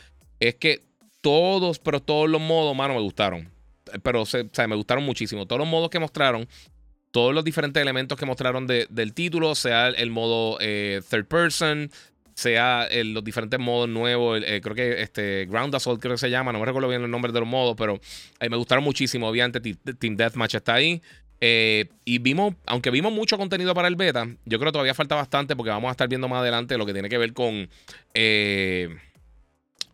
es 0.40 0.56
que 0.56 0.82
todos, 1.22 1.78
pero 1.78 2.00
todos 2.00 2.28
los 2.28 2.40
modos, 2.40 2.76
mano, 2.76 2.94
me 2.94 3.00
gustaron. 3.00 3.48
Pero, 4.02 4.22
o 4.22 4.26
sea, 4.26 4.44
me 4.68 4.76
gustaron 4.76 5.04
muchísimo. 5.04 5.46
Todos 5.46 5.60
los 5.60 5.68
modos 5.68 5.88
que 5.88 5.98
mostraron, 5.98 6.46
todos 7.12 7.34
los 7.34 7.44
diferentes 7.44 7.80
elementos 7.80 8.18
que 8.18 8.26
mostraron 8.26 8.66
del 8.66 9.14
título, 9.14 9.54
sea 9.54 9.88
el, 9.88 10.10
modo 10.10 10.58
eh, 10.60 11.00
third 11.08 11.26
person, 11.26 11.90
sea 12.34 12.88
los 13.04 13.22
diferentes 13.22 13.60
modos 13.60 13.88
nuevos, 13.88 14.42
eh, 14.44 14.60
creo 14.62 14.74
que 14.74 15.02
este 15.02 15.46
Ground 15.46 15.74
Assault 15.74 16.00
creo 16.00 16.14
que 16.14 16.18
se 16.18 16.30
llama, 16.30 16.52
no 16.52 16.58
me 16.58 16.64
recuerdo 16.64 16.88
bien 16.88 17.02
el 17.02 17.10
nombre 17.10 17.30
de 17.30 17.40
los 17.40 17.48
modos, 17.48 17.76
pero 17.76 18.00
eh, 18.40 18.48
me 18.48 18.56
gustaron 18.56 18.82
muchísimo. 18.82 19.28
Obviamente 19.28 19.60
Team 19.60 20.16
Deathmatch 20.16 20.54
está 20.56 20.74
ahí. 20.74 21.00
y 21.40 22.18
vimos, 22.18 22.54
aunque 22.66 22.90
vimos 22.90 23.12
mucho 23.12 23.36
contenido 23.36 23.74
para 23.74 23.88
el 23.88 23.96
beta, 23.96 24.26
yo 24.46 24.58
creo 24.58 24.70
que 24.70 24.72
todavía 24.72 24.94
falta 24.94 25.14
bastante 25.14 25.54
porque 25.54 25.70
vamos 25.70 25.88
a 25.88 25.92
estar 25.92 26.08
viendo 26.08 26.28
más 26.28 26.40
adelante 26.40 26.78
lo 26.78 26.86
que 26.86 26.94
tiene 26.94 27.08
que 27.08 27.18
ver 27.18 27.32
con... 27.32 27.68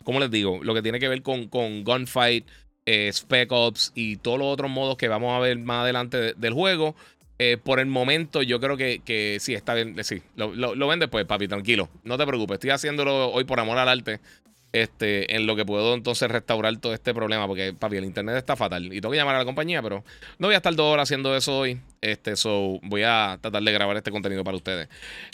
¿cómo 0.09 0.21
les 0.21 0.31
digo? 0.31 0.61
Lo 0.63 0.73
que 0.73 0.81
tiene 0.81 0.99
que 0.99 1.07
ver 1.07 1.21
con, 1.21 1.49
con 1.49 1.85
Gunfight, 1.85 2.47
eh, 2.87 3.13
Spec 3.13 3.53
Ops 3.53 3.93
y 3.95 4.17
todos 4.17 4.39
los 4.39 4.49
otros 4.49 4.71
modos 4.71 4.97
que 4.97 5.07
vamos 5.07 5.37
a 5.37 5.39
ver 5.39 5.59
más 5.59 5.83
adelante 5.83 6.33
del 6.33 6.55
juego. 6.55 6.97
Eh, 7.39 7.59
por 7.63 7.79
el 7.79 7.89
momento, 7.89 8.41
yo 8.41 8.59
creo 8.59 8.79
que, 8.79 9.03
que 9.05 9.37
sí, 9.39 9.53
está 9.53 9.75
bien. 9.75 10.03
Sí, 10.03 10.23
lo, 10.35 10.55
lo, 10.55 10.89
ven 10.89 10.99
después, 10.99 11.27
papi, 11.27 11.47
tranquilo. 11.47 11.91
No 12.05 12.17
te 12.17 12.27
preocupes. 12.27 12.55
Estoy 12.55 12.71
haciéndolo 12.71 13.31
hoy 13.31 13.45
por 13.45 13.61
amor 13.61 13.77
al 13.77 13.87
arte 13.87 14.21
este, 14.73 15.35
en 15.35 15.47
lo 15.47 15.57
que 15.57 15.65
puedo 15.65 15.95
entonces 15.95 16.31
restaurar 16.31 16.77
todo 16.77 16.93
este 16.93 17.15
problema, 17.15 17.47
porque 17.47 17.73
papi, 17.73 17.97
el 17.97 18.05
internet 18.05 18.37
está 18.37 18.55
fatal 18.57 18.85
y 18.87 19.01
tengo 19.01 19.11
que 19.11 19.17
llamar 19.17 19.37
a 19.37 19.39
la 19.39 19.45
compañía, 19.45 19.83
pero 19.83 20.05
no 20.39 20.49
voy 20.49 20.55
a 20.55 20.59
estar 20.59 20.75
dos 20.75 20.93
horas 20.93 21.09
haciendo 21.09 21.35
eso 21.37 21.59
hoy. 21.59 21.81
Este, 22.01 22.37
so 22.37 22.79
voy 22.83 23.03
a 23.03 23.39
tratar 23.41 23.63
de 23.63 23.73
grabar 23.73 23.97
este 23.97 24.11
contenido 24.11 24.45
para 24.45 24.57
ustedes. 24.57 24.89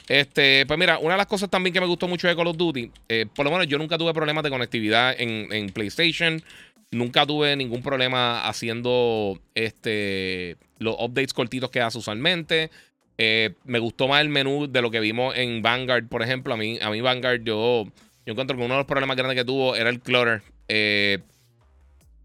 Este, 0.09 0.65
pues 0.67 0.79
mira, 0.79 0.99
una 0.99 1.15
de 1.15 1.19
las 1.19 1.27
cosas 1.27 1.51
también 1.51 1.75
que 1.75 1.81
me 1.81 1.87
gustó 1.87 2.09
mucho 2.09 2.29
de 2.29 2.37
Call 2.37 2.47
of 2.47 2.57
Duty, 2.57 2.91
eh, 3.09 3.27
por 3.35 3.45
lo 3.45 3.51
menos 3.51 3.67
yo 3.67 3.77
nunca 3.79 3.99
tuve 3.99 4.15
problemas 4.15 4.45
de 4.45 4.51
conectividad 4.51 5.15
en, 5.19 5.71
PlayStation. 5.71 6.43
Nunca 6.91 7.27
tuve 7.27 7.57
ningún 7.57 7.83
problema 7.83 8.47
haciendo 8.47 9.41
este, 9.55 10.57
los 10.79 10.95
updates 11.01 11.33
cortitos 11.33 11.71
que 11.71 11.81
hace 11.81 11.99
usualmente. 11.99 12.71
Eh, 13.19 13.55
me 13.65 13.79
gustó 13.79 14.07
más 14.07 14.21
el 14.21 14.29
menú 14.29 14.69
de 14.71 14.83
lo 14.83 14.91
que 14.91 15.01
vimos 15.01 15.37
en 15.37 15.61
Vanguard, 15.61 16.07
por 16.09 16.23
ejemplo. 16.23 16.55
A 16.55 16.57
mí, 16.57 16.79
a 16.81 16.91
mí 16.91 17.01
Vanguard, 17.01 17.43
yo, 17.43 17.87
yo 18.27 18.33
encuentro 18.33 18.57
que 18.57 18.63
uno 18.63 18.75
de 18.75 18.81
los 18.81 18.87
problemas 18.87 19.17
grandes 19.17 19.37
que 19.37 19.45
tuvo 19.45 19.77
era 19.77 19.91
el 19.91 20.01
clutter. 20.01 20.43
Eh, 20.69 21.21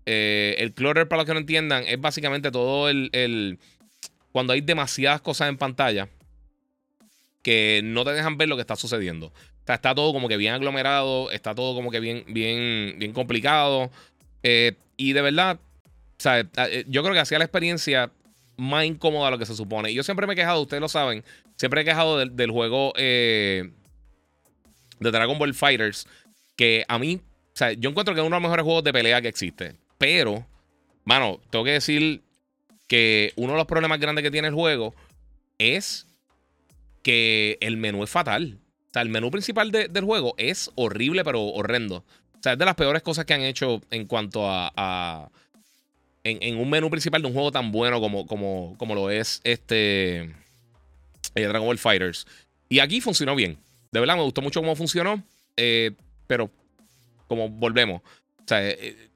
eh, 0.06 0.56
el 0.58 0.74
clutter, 0.74 1.08
para 1.08 1.22
los 1.22 1.28
que 1.28 1.34
no 1.34 1.40
entiendan, 1.40 1.84
es 1.86 2.00
básicamente 2.00 2.52
todo 2.52 2.90
el, 2.90 3.10
el, 3.14 3.60
Cuando 4.32 4.54
hay 4.54 4.62
demasiadas 4.62 5.22
cosas 5.22 5.50
en 5.50 5.58
pantalla 5.58 6.10
que 7.42 7.82
no 7.84 8.04
te 8.04 8.12
dejan 8.12 8.38
ver 8.38 8.50
lo 8.50 8.56
que 8.56 8.62
está 8.62 8.76
sucediendo. 8.76 9.28
O 9.28 9.66
sea, 9.66 9.76
está 9.76 9.94
todo 9.94 10.14
como 10.14 10.28
que 10.28 10.38
bien 10.38 10.54
aglomerado, 10.54 11.32
está 11.32 11.54
todo 11.54 11.76
como 11.76 11.92
que 11.92 12.00
bien, 12.00 12.24
bien, 12.28 12.96
bien 12.98 13.14
complicado. 13.14 13.92
Eh, 14.44 14.76
y 14.98 15.14
de 15.14 15.22
verdad, 15.22 15.60
eh, 16.26 16.86
yo 16.88 17.02
creo 17.04 17.14
que 17.14 17.20
hacía 17.20 17.40
la 17.40 17.46
experiencia 17.46 18.12
más 18.58 18.86
incómoda 18.86 19.26
de 19.26 19.32
lo 19.32 19.38
que 19.38 19.46
se 19.46 19.56
supone. 19.56 19.92
Y 19.92 19.94
yo 19.94 20.04
siempre 20.04 20.28
me 20.28 20.34
he 20.34 20.36
quejado, 20.36 20.62
ustedes 20.62 20.82
lo 20.82 20.90
saben, 20.90 21.24
siempre 21.56 21.82
he 21.82 21.86
quejado 21.86 22.18
del, 22.18 22.52
juego 22.52 22.94
eh, 22.98 23.72
de 25.00 25.12
Dragon 25.12 25.38
Ball 25.38 25.54
Fighters, 25.54 26.08
que 26.56 26.86
a 26.88 27.00
mí, 27.00 27.22
o 27.54 27.58
sea, 27.58 27.72
yo 27.74 27.90
encuentro 27.90 28.14
que 28.14 28.22
es 28.22 28.28
uno 28.28 28.36
de 28.36 28.42
los 28.42 28.50
mejores 28.50 28.64
juegos 28.64 28.84
de 28.84 28.94
pelea 28.94 29.22
que 29.22 29.28
existe. 29.28 29.76
Pero, 29.98 30.46
mano, 31.06 31.40
tengo 31.50 31.66
que 31.66 31.72
decir 31.72 32.22
que 32.88 33.34
uno 33.36 33.54
de 33.54 33.58
los 33.58 33.68
problemas 33.68 34.00
grandes 34.00 34.24
que 34.24 34.32
tiene 34.32 34.48
el 34.48 34.54
juego 34.54 34.96
es 35.58 36.08
que 37.04 37.58
el 37.62 37.78
menú 37.78 38.04
es 38.04 38.10
fatal. 38.10 38.58
O 38.90 38.94
sea, 38.94 39.04
el 39.04 39.10
menú 39.10 39.30
principal 39.30 39.72
del 39.72 40.04
juego 40.04 40.34
es 40.38 40.72
horrible, 40.76 41.24
pero 41.24 41.44
horrendo. 41.44 41.98
O 41.98 42.42
sea, 42.42 42.54
es 42.54 42.60
de 42.60 42.66
las 42.66 42.76
peores 42.76 43.04
cosas 43.04 43.26
que 43.26 43.34
han 43.34 43.42
hecho 43.42 43.82
en 43.92 44.06
cuanto 44.08 44.42
a. 44.46 45.30
en, 46.24 46.58
un 46.58 46.70
menú 46.70 46.90
principal 46.90 47.22
de 47.22 47.28
un 47.28 47.34
juego 47.34 47.52
tan 47.52 47.72
bueno 47.72 48.00
como, 48.00 48.26
como, 48.26 48.76
como 48.78 48.96
lo 48.96 49.12
es 49.12 49.42
este. 49.44 50.22
Eh, 51.36 51.44
Dragon 51.44 51.68
Ball 51.68 51.78
Fighters. 51.78 52.26
Y 52.70 52.80
aquí 52.80 53.02
funcionó 53.02 53.36
bien. 53.36 53.60
De 53.92 54.00
verdad, 54.00 54.16
me 54.16 54.24
gustó 54.24 54.42
mucho 54.42 54.62
cómo 54.62 54.76
funcionó. 54.76 55.24
Eh, 55.58 55.92
pero, 56.28 56.50
como 57.28 57.50
volvemos. 57.50 58.02
O 58.02 58.48
sea, 58.48 58.68
eh, 58.68 59.10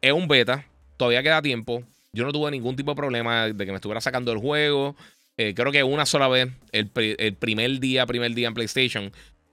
es 0.00 0.12
un 0.12 0.28
beta. 0.28 0.66
Todavía 0.96 1.22
queda 1.22 1.42
tiempo. 1.42 1.82
Yo 2.12 2.24
no 2.24 2.32
tuve 2.32 2.50
ningún 2.50 2.76
tipo 2.76 2.92
de 2.92 2.96
problema 2.96 3.48
de 3.48 3.64
que 3.64 3.72
me 3.72 3.76
estuviera 3.76 4.00
sacando 4.00 4.32
el 4.32 4.38
juego. 4.38 4.96
creo 5.36 5.72
que 5.72 5.82
una 5.82 6.04
sola 6.04 6.28
vez, 6.28 6.48
el, 6.72 6.88
primer 6.88 7.80
día, 7.80 8.04
primer 8.04 8.34
día 8.34 8.48
en 8.48 8.54
PlayStation, 8.54 9.10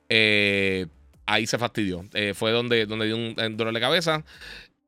eh, 0.09 0.87
ahí 1.29 1.47
se 1.47 1.57
fastidió. 1.57 2.05
Eh, 2.13 2.33
fue 2.33 2.51
donde, 2.51 2.85
donde 2.85 3.05
dio 3.05 3.15
un, 3.15 3.57
dolor 3.57 3.73
de 3.73 3.79
cabeza. 3.79 4.25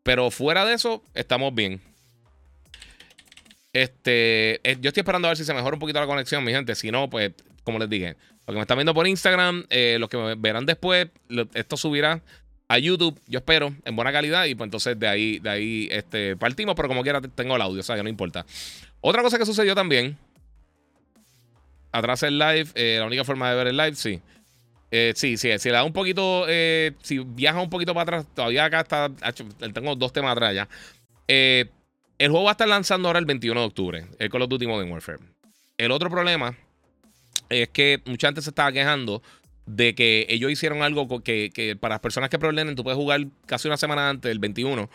Pero 0.04 0.32
fuera 0.32 0.66
de 0.66 0.74
eso, 0.74 1.04
estamos 1.14 1.54
bien. 1.54 1.80
Este, 3.72 4.60
eh, 4.70 4.78
yo 4.82 4.90
estoy 4.90 5.02
esperando 5.02 5.28
a 5.28 5.32
ver 5.32 5.38
si 5.38 5.46
se 5.46 5.54
mejora 5.54 5.76
un 5.76 5.80
poquito 5.80 6.00
la 6.00 6.08
conexión, 6.08 6.44
mi 6.44 6.52
gente. 6.52 6.76
Si 6.76 6.92
no, 6.92 7.10
pues, 7.10 7.32
como 7.64 7.80
les 7.80 7.90
dije, 7.90 8.18
los 8.48 8.54
que 8.54 8.54
me 8.54 8.62
están 8.62 8.78
viendo 8.78 8.94
por 8.94 9.08
Instagram, 9.08 9.66
eh, 9.70 9.98
los 10.00 10.10
que 10.10 10.18
me 10.18 10.36
verán 10.36 10.66
después, 10.66 11.08
esto 11.54 11.78
subirá 11.78 12.22
a 12.68 12.80
YouTube, 12.80 13.20
yo 13.28 13.40
espero, 13.40 13.74
en 13.86 13.96
buena 13.96 14.12
calidad. 14.12 14.46
Y 14.46 14.56
pues 14.56 14.68
entonces 14.68 15.00
de 15.00 15.08
ahí, 15.08 15.40
de 15.40 15.50
ahí 15.50 15.88
este, 15.92 16.36
partimos, 16.38 16.76
pero 16.76 16.88
como 16.88 17.04
quiera 17.04 17.22
tengo 17.22 17.56
el 17.56 17.62
audio, 17.62 17.82
o 17.82 17.84
sea 17.84 17.96
que 17.96 18.04
no 18.04 18.10
importa. 18.10 18.46
Otra 19.02 19.22
cosa 19.22 19.38
que 19.38 19.46
sucedió 19.46 19.76
también. 19.76 20.18
Atrás 21.92 22.24
el 22.24 22.40
live, 22.40 22.68
la 23.00 23.06
única 23.06 23.26
forma 23.26 23.50
de 23.50 23.56
ver 23.58 23.68
el 23.68 23.78
live, 23.78 23.96
sí. 23.96 24.22
Eh, 24.94 25.14
sí, 25.16 25.38
sí, 25.38 25.58
si 25.58 25.70
le 25.70 25.76
da 25.76 25.86
un 25.86 25.94
poquito, 25.94 26.46
eh, 26.50 26.92
si 27.02 27.20
viaja 27.20 27.62
un 27.62 27.70
poquito 27.70 27.94
para 27.94 28.18
atrás, 28.18 28.36
todavía 28.36 28.66
acá 28.66 28.82
está, 28.82 29.10
tengo 29.74 29.96
dos 29.96 30.12
temas 30.12 30.34
atrás 30.34 30.54
ya. 30.54 30.68
Eh, 31.30 31.70
el 32.18 32.30
juego 32.30 32.44
va 32.44 32.52
a 32.52 32.54
estar 32.54 32.68
lanzando 32.68 33.08
ahora 33.08 33.20
el 33.20 33.26
21 33.26 33.58
de 33.58 33.66
octubre, 33.66 34.06
el 34.20 34.30
Call 34.30 34.42
of 34.42 34.50
Duty 34.50 34.68
Modern 34.68 34.92
Warfare. 34.92 35.20
El 35.78 35.92
otro 35.92 36.10
problema 36.10 36.58
es 37.52 37.70
que 37.70 38.02
mucha 38.06 38.28
gente 38.28 38.42
se 38.42 38.50
estaba 38.50 38.72
quejando 38.72 39.22
de 39.66 39.94
que 39.94 40.26
ellos 40.30 40.52
hicieron 40.52 40.82
algo 40.82 41.22
que, 41.22 41.78
para 41.80 41.96
las 41.96 42.02
personas 42.02 42.30
que 42.30 42.40
problenen, 42.40 42.76
tú 42.76 42.84
puedes 42.84 42.98
jugar 42.98 43.28
casi 43.46 43.68
una 43.68 43.78
semana 43.78 44.10
antes, 44.10 44.32
el 44.32 44.40
21, 44.40 44.90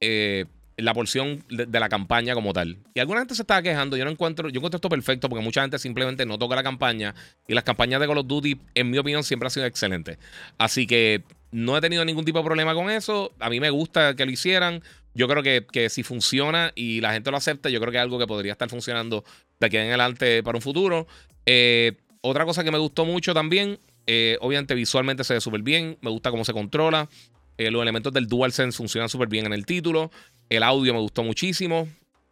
eh, 0.00 0.46
la 0.76 0.94
porción 0.94 1.44
de, 1.48 1.66
la 1.80 1.88
campaña 1.88 2.34
como 2.34 2.52
tal. 2.52 2.78
Y 2.94 3.00
alguna 3.00 3.20
gente 3.20 3.34
se 3.34 3.42
estaba 3.42 3.62
quejando. 3.62 3.96
Yo 3.96 4.04
no 4.04 4.10
encuentro, 4.10 4.48
yo 4.48 4.58
encuentro 4.58 4.76
esto 4.76 4.88
perfecto 4.88 5.28
porque 5.28 5.44
mucha 5.44 5.62
gente 5.62 5.78
simplemente 5.78 6.24
no 6.24 6.38
toca 6.38 6.54
la 6.54 6.62
campaña. 6.62 7.14
Y 7.46 7.54
las 7.54 7.64
campañas 7.64 8.00
de 8.00 8.06
Call 8.06 8.18
of 8.18 8.26
Duty, 8.26 8.58
en 8.74 8.90
mi 8.90 8.98
opinión, 8.98 9.24
siempre 9.24 9.48
han 9.48 9.50
sido 9.50 9.66
excelentes. 9.66 10.18
Así 10.56 10.86
que 10.86 11.22
no 11.50 11.76
he 11.76 11.80
tenido 11.80 12.04
ningún 12.04 12.24
tipo 12.24 12.38
de 12.38 12.44
problema 12.44 12.74
con 12.74 12.90
eso. 12.90 13.32
A 13.40 13.50
mí 13.50 13.58
me 13.58 13.70
gusta 13.70 14.14
que 14.14 14.24
lo 14.24 14.30
hicieran. 14.30 14.82
Yo 15.14 15.26
creo 15.28 15.42
que, 15.42 15.88
si 15.90 16.02
funciona 16.02 16.72
y 16.74 17.00
la 17.00 17.12
gente 17.12 17.30
lo 17.30 17.36
acepta, 17.36 17.68
yo 17.68 17.80
creo 17.80 17.90
que 17.90 17.98
es 17.98 18.02
algo 18.02 18.18
que 18.18 18.26
podría 18.26 18.52
estar 18.52 18.68
funcionando 18.68 19.24
de 19.58 19.66
aquí 19.66 19.76
en 19.76 19.88
adelante 19.88 20.42
para 20.42 20.56
un 20.56 20.62
futuro. 20.62 21.06
Eh, 21.46 21.96
otra 22.20 22.44
cosa 22.44 22.62
que 22.62 22.70
me 22.70 22.78
gustó 22.78 23.04
mucho 23.04 23.34
también, 23.34 23.80
eh, 24.06 24.38
obviamente 24.40 24.74
visualmente 24.74 25.24
se 25.24 25.34
ve 25.34 25.40
súper 25.40 25.62
bien. 25.62 25.98
Me 26.00 26.10
gusta 26.10 26.30
cómo 26.30 26.44
se 26.44 26.52
controla. 26.52 27.08
Eh, 27.56 27.70
los 27.70 27.82
elementos 27.82 28.12
del 28.12 28.26
DualSense 28.26 28.76
funcionan 28.76 29.08
súper 29.08 29.28
bien 29.28 29.46
en 29.46 29.52
el 29.52 29.66
título. 29.66 30.10
El 30.48 30.62
audio 30.62 30.94
me 30.94 31.00
gustó 31.00 31.24
muchísimo. 31.24 31.88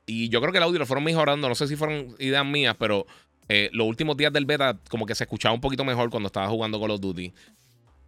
Y 0.06 0.28
yo 0.28 0.40
creo 0.40 0.52
que 0.52 0.58
el 0.58 0.64
audio 0.64 0.78
lo 0.78 0.86
fueron 0.86 1.02
mejorando. 1.02 1.48
No 1.48 1.54
sé 1.54 1.66
si 1.66 1.74
fueron 1.74 2.14
ideas 2.18 2.46
mías, 2.46 2.76
pero 2.78 3.06
los 3.72 3.86
últimos 3.86 4.16
días 4.16 4.32
del 4.32 4.44
beta, 4.44 4.78
como 4.88 5.06
que 5.06 5.14
se 5.14 5.24
escuchaba 5.24 5.54
un 5.54 5.60
poquito 5.60 5.84
mejor 5.84 6.10
cuando 6.10 6.28
estaba 6.28 6.48
jugando 6.48 6.80
Call 6.80 6.90
of 6.90 7.00
Duty. 7.00 7.32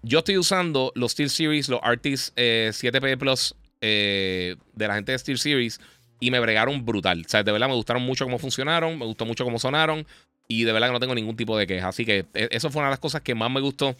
Yo 0.02 0.20
estoy 0.20 0.38
usando 0.38 0.92
los 0.94 1.12
Steel 1.12 1.30
Series, 1.30 1.68
los 1.68 1.80
Artis 1.82 2.32
7P 2.36 3.12
eh, 3.12 3.16
Plus 3.16 3.54
eh, 3.80 4.56
de 4.74 4.88
la 4.88 4.94
gente 4.94 5.12
de 5.12 5.18
Steel 5.18 5.38
Series. 5.38 5.80
Y 6.20 6.30
me 6.30 6.40
bregaron 6.40 6.84
brutal. 6.84 7.22
O 7.24 7.28
sea, 7.28 7.42
de 7.42 7.52
verdad 7.52 7.68
me 7.68 7.74
gustaron 7.74 8.02
mucho 8.02 8.24
cómo 8.24 8.38
funcionaron. 8.38 8.98
Me 8.98 9.04
gustó 9.04 9.24
mucho 9.24 9.44
cómo 9.44 9.58
sonaron. 9.58 10.06
Y 10.48 10.64
de 10.64 10.72
verdad 10.72 10.88
que 10.88 10.92
no 10.94 11.00
tengo 11.00 11.14
ningún 11.14 11.36
tipo 11.36 11.56
de 11.56 11.66
queja. 11.66 11.88
Así 11.88 12.04
que 12.04 12.26
eso 12.32 12.70
fue 12.70 12.80
una 12.80 12.88
de 12.88 12.92
las 12.92 13.00
cosas 13.00 13.20
que 13.20 13.34
más 13.34 13.50
me 13.50 13.60
gustó 13.60 13.96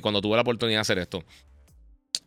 cuando 0.00 0.20
tuve 0.20 0.36
la 0.36 0.42
oportunidad 0.42 0.78
de 0.78 0.80
hacer 0.80 0.98
esto. 0.98 1.24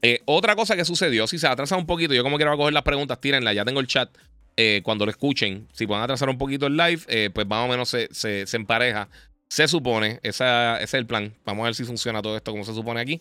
Eh, 0.08 0.22
otra 0.26 0.56
cosa 0.56 0.76
que 0.76 0.86
sucedió, 0.86 1.26
si 1.26 1.40
se 1.40 1.48
atrasa 1.48 1.76
un 1.78 1.88
poquito, 1.88 2.14
yo 2.14 2.22
como 2.22 2.38
quiero 2.38 2.56
coger 2.58 2.74
las 2.74 2.84
preguntas, 2.84 3.20
tírenla, 3.20 3.54
ya 3.54 3.66
tengo 3.66 3.80
el 3.80 3.88
chat. 3.88 4.16
Eh, 4.56 4.82
cuando 4.84 5.04
lo 5.04 5.10
escuchen, 5.10 5.68
si 5.74 5.88
pueden 5.88 6.04
atrasar 6.04 6.30
un 6.30 6.38
poquito 6.38 6.68
el 6.68 6.78
live, 6.78 7.02
eh, 7.08 7.32
pues 7.34 7.48
más 7.48 7.66
o 7.66 7.68
menos 7.68 7.90
se, 7.90 8.08
se, 8.12 8.46
empareja. 8.56 9.10
Se 9.50 9.68
supone, 9.68 10.20
ese 10.22 10.46
es 10.80 10.94
el 10.94 11.08
plan. 11.08 11.34
Vamos 11.44 11.64
a 11.64 11.66
ver 11.66 11.76
si 11.76 11.84
funciona 11.86 12.22
todo 12.22 12.38
esto 12.38 12.52
como 12.52 12.64
se 12.64 12.76
supone 12.76 13.02
aquí, 13.02 13.20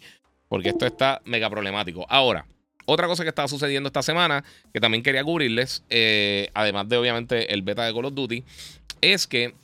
porque 0.48 0.68
esto 0.68 0.84
está 0.84 1.22
mega 1.24 1.48
problemático. 1.48 2.04
Ahora, 2.08 2.46
otra 2.86 3.06
cosa 3.06 3.22
que 3.22 3.28
estaba 3.28 3.48
sucediendo 3.48 3.88
esta 3.88 4.02
semana, 4.02 4.44
que 4.72 4.80
también 4.80 5.02
quería 5.02 5.24
cubrirles, 5.24 5.82
además 6.54 6.88
de 6.88 6.96
obviamente 6.96 7.52
el 7.52 7.62
beta 7.62 7.84
de 7.84 7.92
Call 7.92 8.06
of 8.06 8.14
Duty, 8.14 8.44
es 9.00 9.26
que 9.26 9.54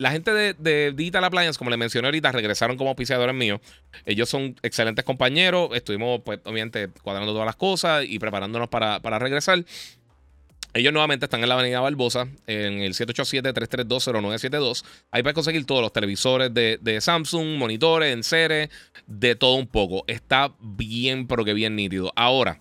la 0.00 0.10
gente 0.10 0.32
de, 0.32 0.92
Digital 0.92 1.22
Appliance, 1.24 1.58
como 1.58 1.68
les 1.68 1.78
mencioné 1.78 2.08
ahorita, 2.08 2.32
regresaron 2.32 2.78
como 2.78 2.88
auspiciadores 2.88 3.34
míos. 3.34 3.60
Ellos 4.06 4.30
son 4.30 4.56
excelentes 4.62 5.04
compañeros. 5.04 5.68
Estuvimos, 5.74 6.22
pues, 6.24 6.40
obviamente, 6.44 6.88
cuadrando 7.02 7.32
todas 7.34 7.44
las 7.44 7.56
cosas 7.56 8.06
y 8.08 8.18
preparándonos 8.18 8.70
para, 8.70 8.98
regresar. 9.18 9.62
Ellos 10.72 10.92
nuevamente 10.92 11.26
están 11.26 11.42
en 11.42 11.48
la 11.48 11.56
avenida 11.56 11.80
Barbosa, 11.80 12.28
en 12.46 12.80
el 12.80 12.94
787-332-0972. 12.94 14.84
Ahí 15.10 15.22
puedes 15.22 15.34
conseguir 15.34 15.66
todos 15.66 15.82
los 15.82 15.92
televisores 15.92 16.54
de, 16.54 16.98
Samsung, 17.00 17.56
monitores, 17.58 18.12
en 18.12 18.22
serie, 18.22 18.70
de 19.06 19.34
todo 19.34 19.56
un 19.56 19.66
poco. 19.66 20.04
Está 20.06 20.52
bien, 20.60 21.26
pero 21.26 21.44
que 21.44 21.54
bien 21.54 21.74
nítido. 21.74 22.12
Ahora, 22.14 22.60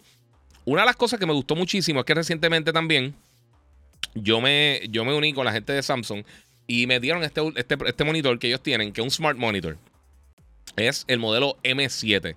una 0.65 0.81
de 0.81 0.87
las 0.87 0.95
cosas 0.95 1.19
que 1.19 1.27
me 1.27 1.33
gustó 1.33 1.55
muchísimo 1.55 1.99
es 1.99 2.05
que 2.05 2.15
recientemente 2.15 2.73
también 2.73 3.13
yo 4.15 4.41
me, 4.41 4.81
yo 4.89 5.05
me 5.05 5.13
uní 5.13 5.33
con 5.33 5.45
la 5.45 5.51
gente 5.51 5.73
de 5.73 5.83
Samsung 5.83 6.23
y 6.65 6.87
me 6.87 6.99
dieron 6.99 7.23
este, 7.23 7.41
este, 7.55 7.77
este, 7.85 8.03
monitor 8.03 8.39
que 8.39 8.47
ellos 8.47 8.63
tienen, 8.63 8.91
que 8.91 9.01
es 9.01 9.05
un 9.05 9.11
Smart 9.11 9.37
Monitor. 9.37 9.77
Es 10.75 11.05
el 11.07 11.19
modelo 11.19 11.57
M7. 11.63 12.35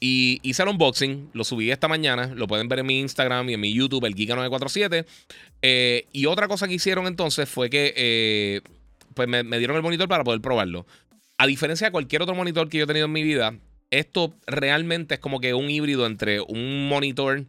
Y 0.00 0.38
hice 0.42 0.62
el 0.62 0.68
unboxing, 0.68 1.30
lo 1.32 1.42
subí 1.42 1.70
esta 1.70 1.88
mañana, 1.88 2.26
lo 2.34 2.46
pueden 2.46 2.68
ver 2.68 2.80
en 2.80 2.86
mi 2.86 3.00
Instagram 3.00 3.48
y 3.50 3.54
en 3.54 3.60
mi 3.60 3.74
YouTube, 3.74 4.04
el 4.04 4.14
Giga947. 4.14 5.04
Eh, 5.62 6.06
y 6.12 6.26
otra 6.26 6.46
cosa 6.46 6.68
que 6.68 6.74
hicieron 6.74 7.06
entonces 7.06 7.48
fue 7.48 7.68
que 7.68 7.92
eh, 7.96 8.60
pues 9.14 9.26
me, 9.26 9.42
dieron 9.58 9.76
el 9.76 9.82
monitor 9.82 10.08
para 10.08 10.22
poder 10.22 10.40
probarlo. 10.40 10.86
A 11.36 11.46
diferencia 11.46 11.88
de 11.88 11.92
cualquier 11.92 12.22
otro 12.22 12.34
monitor 12.34 12.68
que 12.68 12.78
yo 12.78 12.84
he 12.84 12.86
tenido 12.86 13.06
en 13.06 13.12
mi 13.12 13.24
vida, 13.24 13.58
esto 13.90 14.34
realmente 14.46 15.14
es 15.14 15.20
como 15.20 15.40
que 15.40 15.54
un 15.54 15.68
híbrido 15.70 16.06
entre 16.06 16.40
un 16.40 16.88
monitor 16.88 17.46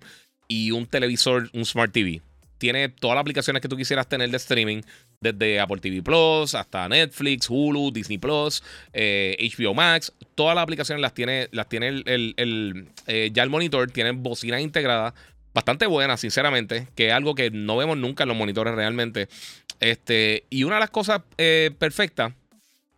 y 0.47 0.71
un 0.71 0.87
televisor, 0.87 1.49
un 1.53 1.65
Smart 1.65 1.91
TV. 1.91 2.21
Tiene 2.59 2.89
todas 2.89 3.15
las 3.15 3.21
aplicaciones 3.21 3.61
que 3.61 3.69
tú 3.69 3.77
quisieras 3.77 4.07
tener 4.07 4.29
de 4.29 4.37
streaming 4.37 4.81
desde 5.21 5.61
Apple 5.61 5.79
TV 5.79 6.03
Plus 6.03 6.53
hasta 6.53 6.87
Netflix, 6.89 7.49
Hulu, 7.49 7.89
Disney 7.91 8.17
Plus, 8.17 8.61
HBO 8.91 9.71
eh, 9.71 9.73
Max. 9.73 10.13
Todas 10.35 10.55
las 10.55 10.63
aplicaciones 10.63 11.01
las 11.01 11.13
tiene, 11.13 11.47
las 11.51 11.69
tiene 11.69 11.87
el, 11.87 12.85
eh, 13.07 13.29
ya 13.33 13.43
el 13.43 13.49
monitor, 13.49 13.89
tiene 13.91 14.11
bocina 14.11 14.59
integrada. 14.59 15.13
Bastante 15.53 15.87
buena, 15.87 16.17
sinceramente, 16.17 16.89
que 16.95 17.07
es 17.07 17.13
algo 17.13 17.33
que 17.33 17.49
no 17.49 17.77
vemos 17.77 17.97
nunca 17.97 18.23
en 18.23 18.29
los 18.29 18.37
monitores 18.37 18.75
realmente. 18.75 19.29
Este, 19.79 20.43
y 20.49 20.65
una 20.65 20.75
de 20.75 20.81
las 20.81 20.89
cosas 20.89 21.21
eh, 21.37 21.71
perfectas 21.79 22.33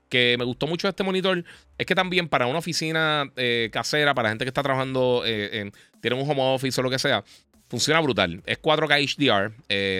que 0.10 0.36
me 0.39 0.44
gustó 0.44 0.65
mucho 0.65 0.88
de 0.88 0.89
este 0.89 1.03
monitor 1.03 1.46
es 1.77 1.86
que 1.86 1.94
también 1.94 2.27
para 2.27 2.48
una 2.48 2.60
oficina 2.60 3.32
casera, 3.72 4.13
para 4.13 4.30
gente 4.30 4.44
que 4.44 4.50
está 4.50 4.62
trabajando, 4.62 5.24
tiene 5.24 6.22
un 6.22 6.30
home 6.30 6.41
office 6.41 6.82
o 6.82 6.84
lo 6.84 6.89
que 6.89 7.00
sea, 7.00 7.24
funciona 7.72 8.01
brutal. 8.01 8.44
Es 8.46 8.62
4K 8.62 9.16
HDR, 9.16 9.54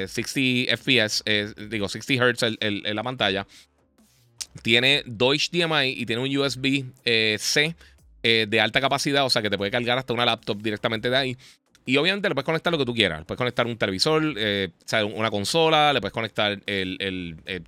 60 0.08 0.76
FPS, 0.78 1.24
digo 1.70 1.88
60 1.88 2.24
Hz 2.24 2.58
en 2.60 2.96
la 2.96 3.02
pantalla. 3.02 3.48
Tiene 4.62 5.04
dos 5.06 5.50
HDMI 5.50 5.92
y 5.92 6.06
tiene 6.06 6.22
un 6.22 6.38
USB-C 6.38 7.76
de 8.22 8.60
alta 8.60 8.82
capacidad, 8.82 9.26
o 9.26 9.30
sea 9.30 9.42
que 9.42 9.50
te 9.50 9.58
puede 9.58 9.72
cargar 9.72 9.98
hasta 9.98 10.14
una 10.14 10.26
laptop 10.26 10.62
directamente 10.62 11.10
de 11.10 11.18
ahí. 11.18 11.38
Y 11.86 11.98
obviamente 11.98 12.30
le 12.30 12.36
puedes 12.36 12.46
conectar 12.46 12.72
lo 12.72 12.78
que 12.78 12.86
tú 12.86 12.94
quieras. 12.94 13.26
puedes 13.26 13.38
conectar 13.38 13.66
un 13.66 13.76
televisor, 13.76 14.22
eh, 14.38 14.70
una 15.16 15.32
consola, 15.32 15.92
le 15.94 16.00
puedes 16.00 16.14
conectar 16.14 16.62
el, 16.66 16.98
el 17.00 17.38
eh, 17.46 17.62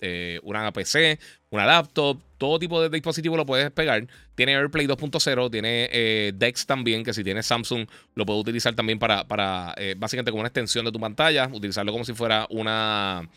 eh, 0.00 0.40
una 0.42 0.72
PC, 0.72 1.18
una 1.50 1.66
laptop, 1.66 2.18
todo 2.38 2.58
tipo 2.58 2.80
de 2.80 2.88
dispositivo 2.88 3.36
lo 3.36 3.44
puedes 3.44 3.70
pegar. 3.70 4.06
Tiene 4.34 4.56
AirPlay 4.56 4.86
2.0, 4.86 5.50
tiene 5.50 6.32
Dex 6.34 6.66
también, 6.66 7.04
que 7.04 7.12
si 7.12 7.22
tienes 7.22 7.46
Samsung 7.46 7.86
lo 8.14 8.24
puedes 8.24 8.40
utilizar 8.40 8.74
también 8.74 8.98
para, 8.98 9.24
para 9.24 9.74
básicamente 9.98 10.30
como 10.30 10.40
una 10.40 10.48
extensión 10.48 10.84
de 10.84 10.92
tu 10.92 11.00
pantalla, 11.00 11.50
utilizarlo 11.52 11.92
como 11.92 12.04
si 12.04 12.14
fuera 12.14 12.46
una... 12.50 13.28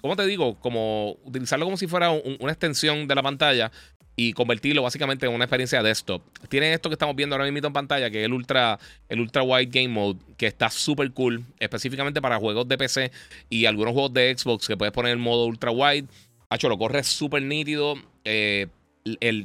¿Cómo 0.00 0.16
te 0.16 0.26
digo? 0.26 0.58
Como 0.60 1.16
utilizarlo 1.24 1.64
como 1.66 1.76
si 1.76 1.86
fuera 1.86 2.10
una 2.10 2.52
extensión 2.52 3.06
de 3.06 3.14
la 3.14 3.22
pantalla 3.22 3.70
y 4.16 4.32
convertirlo 4.32 4.82
básicamente 4.82 5.26
en 5.26 5.32
una 5.32 5.44
experiencia 5.44 5.82
desktop. 5.82 6.22
Tienen 6.48 6.72
esto 6.72 6.88
que 6.88 6.94
estamos 6.94 7.14
viendo 7.14 7.36
ahora 7.36 7.50
mismo 7.50 7.66
en 7.66 7.72
pantalla, 7.74 8.10
que 8.10 8.20
es 8.20 8.24
el 8.24 8.32
Ultra, 8.32 8.78
el 9.10 9.20
Ultra 9.20 9.42
Wide 9.42 9.66
Game 9.66 9.88
Mode, 9.88 10.18
que 10.38 10.46
está 10.46 10.70
súper 10.70 11.12
cool, 11.12 11.44
específicamente 11.60 12.22
para 12.22 12.38
juegos 12.38 12.66
de 12.66 12.78
PC 12.78 13.12
y 13.50 13.66
algunos 13.66 13.92
juegos 13.92 14.14
de 14.14 14.34
Xbox 14.36 14.66
que 14.66 14.76
puedes 14.76 14.92
poner 14.92 15.12
en 15.12 15.20
modo 15.20 15.44
Ultra 15.44 15.70
Wide. 15.70 16.06
Hacho, 16.48 16.70
lo 16.70 16.78
corre 16.78 17.04
súper 17.04 17.42
nítido. 17.42 17.94
Eh, 18.24 18.68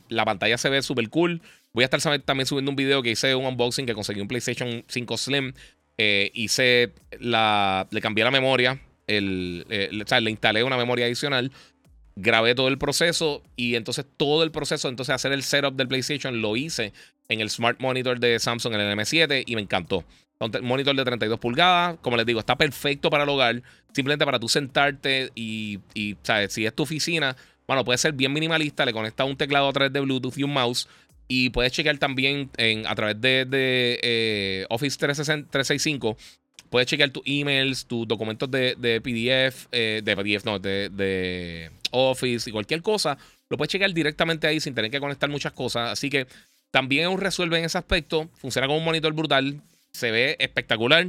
la 0.07 0.23
pantalla 0.23 0.57
se 0.57 0.69
ve 0.69 0.81
súper 0.81 1.09
cool. 1.09 1.41
Voy 1.73 1.83
a 1.83 1.89
estar 1.89 2.19
también 2.21 2.45
subiendo 2.45 2.71
un 2.71 2.75
video 2.75 3.03
que 3.03 3.11
hice 3.11 3.35
un 3.35 3.45
unboxing 3.45 3.85
que 3.85 3.93
conseguí 3.93 4.21
un 4.21 4.27
PlayStation 4.27 4.83
5 4.87 5.17
Slim. 5.17 5.53
Eh, 5.97 6.31
hice 6.33 6.93
la. 7.19 7.87
Le 7.91 8.01
cambié 8.01 8.23
la 8.23 8.31
memoria. 8.31 8.79
El, 9.07 9.65
eh, 9.69 9.89
o 10.03 10.07
sea, 10.07 10.21
le 10.21 10.31
instalé 10.31 10.63
una 10.63 10.77
memoria 10.77 11.05
adicional 11.05 11.51
grabé 12.15 12.55
todo 12.55 12.67
el 12.67 12.77
proceso 12.77 13.43
y 13.55 13.75
entonces 13.75 14.05
todo 14.17 14.43
el 14.43 14.51
proceso, 14.51 14.89
entonces 14.89 15.15
hacer 15.15 15.31
el 15.31 15.43
setup 15.43 15.75
del 15.75 15.87
PlayStation 15.87 16.41
lo 16.41 16.55
hice 16.55 16.93
en 17.29 17.41
el 17.41 17.49
Smart 17.49 17.79
Monitor 17.79 18.19
de 18.19 18.39
Samsung, 18.39 18.73
en 18.73 18.81
el 18.81 18.97
M7 18.97 19.43
y 19.45 19.55
me 19.55 19.61
encantó. 19.61 20.03
Monitor 20.63 20.95
de 20.95 21.05
32 21.05 21.39
pulgadas, 21.39 21.97
como 22.01 22.17
les 22.17 22.25
digo, 22.25 22.39
está 22.39 22.57
perfecto 22.57 23.11
para 23.11 23.23
el 23.23 23.29
hogar, 23.29 23.61
simplemente 23.93 24.25
para 24.25 24.39
tú 24.39 24.49
sentarte 24.49 25.31
y, 25.35 25.79
y 25.93 26.17
¿sabes? 26.23 26.53
Si 26.53 26.65
es 26.65 26.73
tu 26.73 26.83
oficina, 26.83 27.35
bueno, 27.67 27.85
puede 27.85 27.99
ser 27.99 28.13
bien 28.13 28.33
minimalista, 28.33 28.83
le 28.85 28.91
conectas 28.91 29.27
un 29.27 29.37
teclado 29.37 29.67
a 29.67 29.73
través 29.73 29.93
de 29.93 29.99
Bluetooth 29.99 30.37
y 30.37 30.43
un 30.43 30.53
mouse 30.53 30.87
y 31.27 31.51
puedes 31.51 31.71
chequear 31.71 31.97
también 31.99 32.49
a 32.87 32.95
través 32.95 33.21
de, 33.21 33.99
eh, 34.01 34.65
Office 34.69 34.97
365 34.97 36.17
puedes 36.71 36.87
chequear 36.87 37.11
tus 37.11 37.21
emails, 37.25 37.85
tus 37.85 38.07
documentos 38.07 38.49
de, 38.49 39.01
PDF, 39.03 39.67
eh, 39.71 40.01
de 40.03 40.15
PDF, 40.15 40.45
no, 40.45 40.57
de, 40.57 41.69
Office 41.91 42.49
y 42.49 42.53
cualquier 42.53 42.81
cosa. 42.81 43.17
Lo 43.49 43.57
puedes 43.57 43.71
chequear 43.71 43.93
directamente 43.93 44.47
ahí 44.47 44.59
sin 44.59 44.73
tener 44.73 44.89
que 44.89 44.99
conectar 44.99 45.29
muchas 45.29 45.53
cosas. 45.53 45.91
Así 45.91 46.09
que 46.09 46.27
también 46.71 47.09
un 47.09 47.19
resuelve 47.19 47.59
en 47.59 47.65
ese 47.65 47.77
aspecto. 47.77 48.29
Funciona 48.35 48.67
como 48.67 48.79
un 48.79 48.85
monitor 48.85 49.13
brutal. 49.13 49.61
Se 49.91 50.11
ve 50.11 50.37
espectacular. 50.39 51.07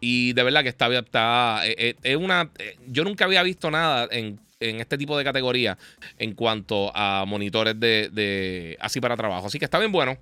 Y 0.00 0.32
de 0.32 0.42
verdad 0.42 0.62
que 0.62 0.68
está. 0.68 0.86
está 0.96 1.60
eh, 1.64 1.74
eh, 1.76 1.94
es 2.02 2.16
una. 2.16 2.50
Yo 2.86 3.04
nunca 3.04 3.24
había 3.24 3.42
visto 3.42 3.70
nada 3.70 4.08
en, 4.10 4.40
este 4.60 4.98
tipo 4.98 5.16
de 5.16 5.24
categoría 5.24 5.78
en 6.18 6.34
cuanto 6.34 6.92
a 6.94 7.24
monitores 7.26 7.78
de, 7.80 8.10
de, 8.12 8.76
así 8.80 9.00
para 9.00 9.16
trabajo. 9.16 9.46
Así 9.46 9.58
que 9.58 9.64
está 9.64 9.78
bien 9.78 9.92
bueno. 9.92 10.18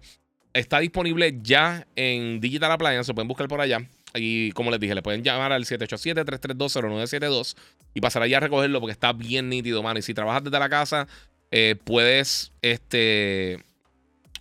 Está 0.55 0.81
disponible 0.81 1.39
ya 1.43 1.87
en 1.95 2.41
Digital 2.41 2.73
Appliance. 2.73 3.05
Se 3.05 3.15
pueden 3.15 3.29
buscar 3.29 3.47
por 3.47 3.61
allá. 3.61 3.87
Y 4.15 4.53
como 4.53 4.71
les 4.71 4.81
dije, 4.81 4.95
le 4.95 5.03
pueden 5.03 5.23
llamar 5.23 5.53
al 5.53 5.65
787-332-0972 5.65 7.57
y 7.95 8.01
pasar 8.01 8.23
allá 8.23 8.39
a 8.39 8.41
recogerlo 8.41 8.81
porque 8.81 8.93
está 8.93 9.13
bien 9.13 9.49
nítido, 9.49 9.83
mano. 9.83 9.99
Y 9.99 10.03
si 10.03 10.15
trabajas 10.15 10.45
desde 10.45 10.59
la 10.59 10.69
casa, 10.69 11.07
eh, 11.51 11.77
puedes, 11.85 12.53
este, 12.63 13.63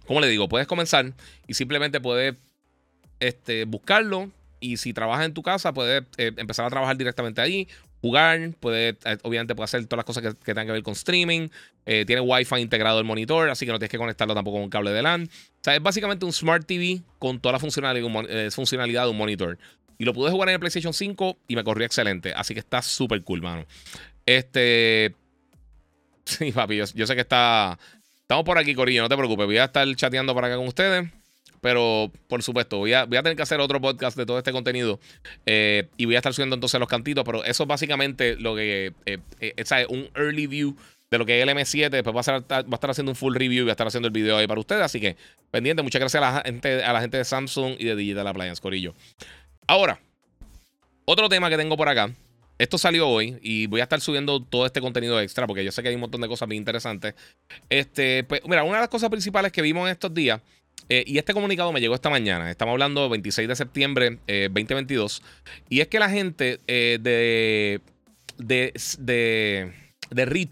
¿cómo 0.05 0.21
le 0.21 0.27
digo? 0.27 0.47
Puedes 0.47 0.67
comenzar 0.67 1.13
y 1.47 1.53
simplemente 1.53 1.99
puedes 1.99 2.35
este, 3.19 3.65
buscarlo. 3.65 4.31
Y 4.59 4.77
si 4.77 4.93
trabajas 4.93 5.25
en 5.25 5.33
tu 5.33 5.43
casa, 5.43 5.73
puedes 5.73 6.03
eh, 6.17 6.31
empezar 6.37 6.65
a 6.65 6.69
trabajar 6.69 6.97
directamente 6.97 7.41
ahí 7.41 7.67
jugar, 8.01 8.51
puede, 8.59 8.89
eh, 8.89 9.17
obviamente 9.23 9.55
puede 9.55 9.65
hacer 9.65 9.85
todas 9.85 9.97
las 9.97 10.05
cosas 10.05 10.23
que, 10.23 10.53
tengan 10.53 10.67
que 10.67 10.73
ver 10.73 10.83
con 10.83 10.93
streaming, 10.93 11.49
eh, 11.85 12.05
tiene 12.05 12.21
Wi-Fi 12.21 12.59
integrado 12.59 12.99
el 12.99 13.05
monitor, 13.05 13.49
así 13.49 13.65
que 13.65 13.71
no 13.71 13.79
tienes 13.79 13.91
que 13.91 13.97
conectarlo 13.97 14.33
tampoco 14.33 14.57
con 14.57 14.63
un 14.63 14.69
cable 14.69 14.91
de 14.91 15.01
LAN. 15.01 15.23
O 15.23 15.63
sea, 15.63 15.75
es 15.75 15.81
básicamente 15.81 16.25
un 16.25 16.33
Smart 16.33 16.65
TV 16.65 17.01
con 17.19 17.39
toda 17.39 17.53
la 17.53 17.57
eh, 17.57 18.49
funcionalidad, 18.51 19.03
de 19.03 19.09
un 19.09 19.17
monitor. 19.17 19.57
Y 19.97 20.05
lo 20.05 20.13
pude 20.13 20.29
jugar 20.29 20.49
en 20.49 20.53
el 20.53 20.59
PlayStation 20.59 20.93
5 20.93 21.37
y 21.47 21.55
me 21.55 21.63
corrió 21.63 21.85
excelente, 21.85 22.33
así 22.33 22.53
que 22.53 22.59
está 22.59 22.81
súper 22.81 23.23
cool, 23.23 23.41
mano. 23.41 23.65
Este... 24.25 25.15
Sí, 26.25 26.51
papi, 26.51 26.75
yo, 26.75 26.85
sé 26.85 27.15
que 27.15 27.21
está... 27.21 27.79
Estamos 28.19 28.43
por 28.43 28.57
aquí, 28.57 28.75
Corillo, 28.75 29.01
no 29.01 29.07
te 29.07 29.15
preocupes, 29.15 29.45
voy 29.45 29.57
a 29.59 29.63
estar 29.63 29.87
chateando 29.95 30.35
para 30.35 30.47
acá 30.47 30.57
con 30.57 30.67
ustedes. 30.67 31.09
Pero, 31.67 32.09
por 32.29 32.41
supuesto, 32.43 32.77
voy 32.77 32.93
a, 32.93 33.03
voy 33.03 33.17
a 33.17 33.23
tener 33.23 33.35
que 33.35 33.43
hacer 33.43 33.59
otro 33.59 33.81
podcast 33.81 34.15
de 34.15 34.25
todo 34.25 34.37
este 34.37 34.53
contenido. 34.53 35.01
Eh, 35.45 35.89
y 35.97 36.05
voy 36.05 36.15
a 36.15 36.19
estar 36.19 36.33
subiendo 36.33 36.55
entonces 36.55 36.79
los 36.79 36.87
cantitos. 36.87 37.25
Pero 37.25 37.43
eso 37.43 37.63
es 37.63 37.67
básicamente 37.67 38.37
lo 38.37 38.55
que. 38.55 38.93
Eh, 39.05 39.17
eh 39.41 39.53
es 39.57 39.69
un 39.89 40.09
early 40.15 40.47
view 40.47 40.77
de 41.11 41.17
lo 41.17 41.25
que 41.25 41.37
es 41.37 41.43
el 41.45 41.49
M7. 41.53 41.89
Después 41.89 42.15
va 42.15 42.19
a, 42.19 42.37
estar, 42.37 42.63
va 42.63 42.69
a 42.71 42.75
estar 42.75 42.89
haciendo 42.91 43.11
un 43.11 43.17
full 43.17 43.35
review 43.35 43.63
y 43.63 43.65
va 43.65 43.71
a 43.71 43.73
estar 43.73 43.85
haciendo 43.85 44.07
el 44.07 44.13
video 44.13 44.37
ahí 44.37 44.47
para 44.47 44.61
ustedes. 44.61 44.81
Así 44.81 45.01
que, 45.01 45.17
pendiente. 45.51 45.83
Muchas 45.83 45.99
gracias 45.99 46.23
a 46.23 46.31
la 46.31 46.41
gente, 46.41 46.81
a 46.85 46.93
la 46.93 47.01
gente 47.01 47.17
de 47.17 47.25
Samsung 47.25 47.75
y 47.77 47.83
de 47.83 47.97
Digital 47.97 48.25
Appliance, 48.25 48.61
Corillo. 48.61 48.95
Ahora, 49.67 49.99
otro 51.03 51.27
tema 51.27 51.49
que 51.49 51.57
tengo 51.57 51.75
por 51.75 51.89
acá. 51.89 52.09
Esto 52.59 52.77
salió 52.77 53.09
hoy 53.09 53.37
y 53.41 53.67
voy 53.67 53.81
a 53.81 53.83
estar 53.83 53.99
subiendo 53.99 54.41
todo 54.41 54.65
este 54.65 54.79
contenido 54.79 55.19
extra 55.19 55.45
porque 55.45 55.65
yo 55.65 55.73
sé 55.73 55.83
que 55.83 55.89
hay 55.89 55.95
un 55.95 56.01
montón 56.01 56.21
de 56.21 56.29
cosas 56.29 56.47
muy 56.47 56.55
interesantes. 56.55 57.13
Este, 57.69 58.23
pues, 58.23 58.39
mira, 58.45 58.63
una 58.63 58.75
de 58.75 58.83
las 58.83 58.89
cosas 58.89 59.09
principales 59.09 59.51
que 59.51 59.61
vimos 59.61 59.85
en 59.85 59.91
estos 59.91 60.13
días 60.13 60.39
eh, 60.89 61.03
y 61.05 61.17
este 61.17 61.33
comunicado 61.33 61.71
me 61.73 61.81
llegó 61.81 61.95
esta 61.95 62.09
mañana. 62.09 62.49
Estamos 62.49 62.73
hablando 62.73 63.09
26 63.09 63.47
de 63.47 63.55
septiembre 63.55 64.19
eh, 64.27 64.47
2022. 64.49 65.21
Y 65.69 65.81
es 65.81 65.87
que 65.87 65.99
la 65.99 66.09
gente 66.09 66.59
eh, 66.67 66.97
de, 67.01 67.81
de, 68.37 68.73
de, 68.99 69.73
de 70.11 70.47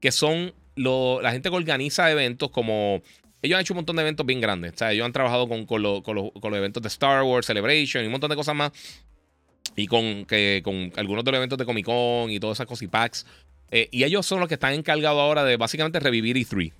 que 0.00 0.12
son 0.12 0.52
la 0.76 1.30
gente 1.32 1.50
que 1.50 1.56
organiza 1.56 2.10
eventos 2.10 2.50
como... 2.50 3.02
Ellos 3.42 3.56
han 3.56 3.60
hecho 3.60 3.74
un 3.74 3.78
montón 3.78 3.96
de 3.96 4.02
eventos 4.02 4.24
bien 4.24 4.40
grandes. 4.40 4.72
O 4.72 4.76
sea, 4.76 4.92
ellos 4.92 5.04
han 5.04 5.12
trabajado 5.12 5.48
con, 5.48 5.66
con, 5.66 5.82
los 5.82 6.32
eventos 6.44 6.82
de 6.82 6.88
Star 6.88 7.22
Wars, 7.22 7.46
Celebration 7.46 8.02
y 8.02 8.06
un 8.06 8.12
montón 8.12 8.30
de 8.30 8.36
cosas 8.36 8.54
más. 8.54 8.72
Y 9.76 9.86
con, 9.86 10.24
que, 10.24 10.62
con 10.64 10.92
algunos 10.96 11.24
de 11.24 11.30
los 11.30 11.38
eventos 11.38 11.58
de 11.58 11.64
Comic 11.64 11.84
Con 11.84 12.30
y 12.30 12.40
todas 12.40 12.56
esas 12.56 12.66
cosas 12.66 12.82
y 12.82 12.88
packs. 12.88 13.26
Eh, 13.70 13.88
y 13.90 14.04
ellos 14.04 14.24
son 14.24 14.40
los 14.40 14.48
que 14.48 14.54
están 14.54 14.72
encargados 14.72 15.20
ahora 15.20 15.44
de 15.44 15.56
básicamente 15.56 16.00
revivir 16.00 16.36
E3. 16.36 16.72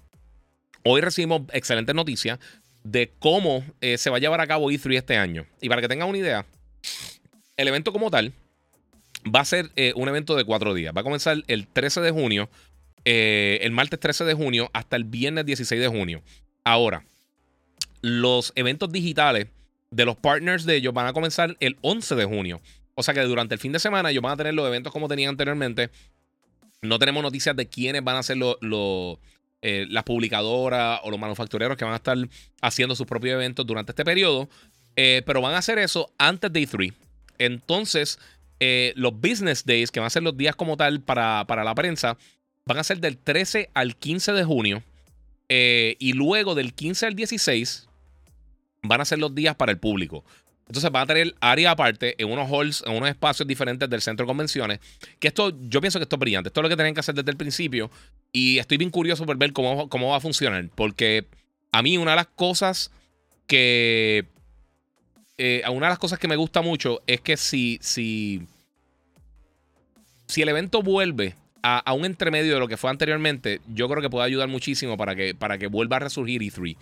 Hoy 0.85 1.01
recibimos 1.01 1.43
excelentes 1.53 1.95
noticias 1.95 2.39
de 2.85 3.13
cómo 3.19 3.65
eh, 3.81 3.99
se 3.99 4.11
va 4.11 4.19
a 4.19 4.21
llevar 4.21 4.41
a 4.41 4.47
cabo 4.47 4.71
E3 4.71 4.97
este 4.97 5.17
año. 5.17 5.47
Y 5.61 5.69
para 5.69 5.81
que 5.81 5.89
tengan 5.89 6.09
una 6.09 6.19
idea, 6.19 6.47
el 7.57 7.69
evento 7.69 7.93
como 7.93 8.11
tal 8.11 8.33
va 9.35 9.41
a 9.41 9.45
ser 9.45 9.71
eh, 9.75 9.93
un 9.97 10.09
evento 10.09 10.37
de 10.37 10.45
cuatro 10.45 10.75
días. 10.75 10.95
Va 10.97 11.01
a 11.01 11.05
comenzar 11.05 11.43
el 11.47 11.67
13 11.67 12.03
de 12.03 12.11
junio, 12.11 12.49
eh, 13.05 13.59
el 13.63 13.73
martes 13.73 13.99
13 13.99 14.25
de 14.25 14.35
junio, 14.35 14.71
hasta 14.73 14.97
el 14.97 15.05
viernes 15.05 15.47
16 15.47 15.81
de 15.81 15.89
junio. 15.89 16.23
Ahora, 16.63 17.05
los 18.03 18.53
eventos 18.55 18.93
digitales 18.93 19.49
de 19.91 20.05
los 20.05 20.17
partners 20.17 20.65
de 20.65 20.77
ellos 20.77 20.93
van 20.93 21.07
a 21.07 21.13
comenzar 21.13 21.57
el 21.61 21.79
11 21.81 22.15
de 22.17 22.25
junio. 22.27 22.61
O 22.95 23.03
sea 23.03 23.15
que 23.15 23.21
durante 23.23 23.55
el 23.55 23.61
fin 23.61 23.73
de 23.73 23.79
semana 23.79 24.11
ellos 24.11 24.23
van 24.23 24.33
a 24.33 24.37
tener 24.37 24.55
los 24.55 24.67
eventos 24.67 24.93
como 24.93 25.09
tenían 25.09 25.31
anteriormente. 25.31 25.91
No 26.83 26.99
tenemos 26.99 27.23
noticias 27.23 27.57
de 27.57 27.67
quiénes 27.67 28.05
van 28.05 28.17
a 28.17 28.23
ser 28.23 28.37
los 28.37 29.19
eh, 29.67 29.87
las 29.89 30.05
publicadoras 30.05 31.01
o 31.05 31.11
los 31.11 31.19
manufactureros 31.19 31.79
que 31.79 31.87
van 31.87 31.95
a 31.95 31.97
estar 31.97 32.19
haciendo 32.61 32.95
sus 32.95 33.07
propios 33.07 33.33
eventos 33.33 33.67
durante 33.67 33.93
este 33.93 34.05
periodo, 34.05 34.47
eh, 34.95 35.23
pero 35.25 35.41
van 35.41 35.55
a 35.55 35.59
hacer 35.59 35.79
eso 35.79 36.13
antes 36.19 36.53
de 36.53 36.69
E3. 36.69 36.93
Entonces, 37.39 38.19
eh, 38.61 38.93
los 38.95 39.19
business 39.19 39.65
days, 39.65 39.91
que 39.91 40.01
van 40.01 40.09
a 40.09 40.11
ser 40.11 40.23
los 40.23 40.37
días 40.37 40.55
como 40.55 40.77
tal 40.77 41.01
para, 41.01 41.47
para 41.47 41.65
la 41.65 41.75
prensa, 41.75 42.19
van 42.67 42.77
a 42.77 42.85
ser 42.85 42.99
del 43.01 43.17
13 43.17 43.71
al 43.73 43.97
15 43.97 44.33
de 44.33 44.45
junio. 44.45 44.83
y 45.49 46.13
luego 46.13 46.55
del 46.55 46.75
15 46.75 47.07
al 47.07 47.15
16 47.15 47.89
van 48.83 49.01
a 49.01 49.07
ser 49.07 49.19
los 49.19 49.35
días 49.35 49.57
para 49.57 49.73
el 49.73 49.79
público. 49.79 50.27
Entonces 50.67 50.91
van 50.91 51.03
a 51.03 51.07
tener 51.07 51.35
área 51.41 51.73
aparte 51.73 52.15
en 52.21 52.31
unos 52.31 52.51
halls, 52.51 52.83
en 52.87 52.95
unos 52.95 53.09
espacios 53.09 53.47
diferentes 53.47 53.89
del 53.89 54.01
centro 54.01 54.25
de 54.25 54.29
convenciones. 54.29 54.81
Que 55.19 55.29
esto, 55.29 55.53
yo 55.69 55.81
pienso 55.81 55.99
que 55.99 56.05
esto 56.05 56.17
es 56.17 56.21
brillante. 56.21 56.49
Esto 56.49 56.61
es 56.61 56.63
lo 56.63 56.69
que 56.69 56.77
tienen 56.77 56.95
que 56.95 57.01
hacer 57.01 57.15
desde 57.15 57.31
el 57.31 57.37
principio. 57.37 57.91
Y 58.33 58.59
estoy 58.59 58.79
bien 58.79 58.91
curioso 58.91 59.27
por 59.27 59.37
ver 59.37 59.53
cómo, 59.53 59.89
cómo 59.89 60.11
va 60.11 60.17
a 60.17 60.21
funcionar. 60.21 60.69
Porque 60.75 61.27
a 61.73 61.83
mí 61.83 61.99
una 61.99 62.13
de 62.13 62.17
las 62.17 62.27
cosas 62.27 62.91
que... 63.47 64.27
Eh, 65.37 65.63
una 65.69 65.87
de 65.87 65.91
las 65.91 65.99
cosas 65.99 66.19
que 66.19 66.29
me 66.29 66.37
gusta 66.37 66.63
mucho 66.63 67.03
es 67.07 67.21
que 67.21 67.37
si, 67.37 67.79
si, 67.83 68.47
si 70.29 70.43
el 70.43 70.49
evento 70.49 70.81
vuelve 70.81 71.35
a, 71.65 71.93
un 71.95 72.05
entremedio 72.05 72.55
de 72.55 72.61
lo 72.61 72.69
que 72.69 72.77
fue 72.77 72.91
anteriormente, 72.91 73.61
yo 73.67 73.89
creo 73.89 74.03
que 74.03 74.11
puede 74.11 74.27
ayudar 74.27 74.49
muchísimo 74.49 74.99
para 74.99 75.17
que, 75.17 75.35
para 75.35 75.57
que 75.57 75.67
vuelva 75.67 75.97
a 75.97 76.01
resurgir 76.01 76.43
E3. 76.43 76.77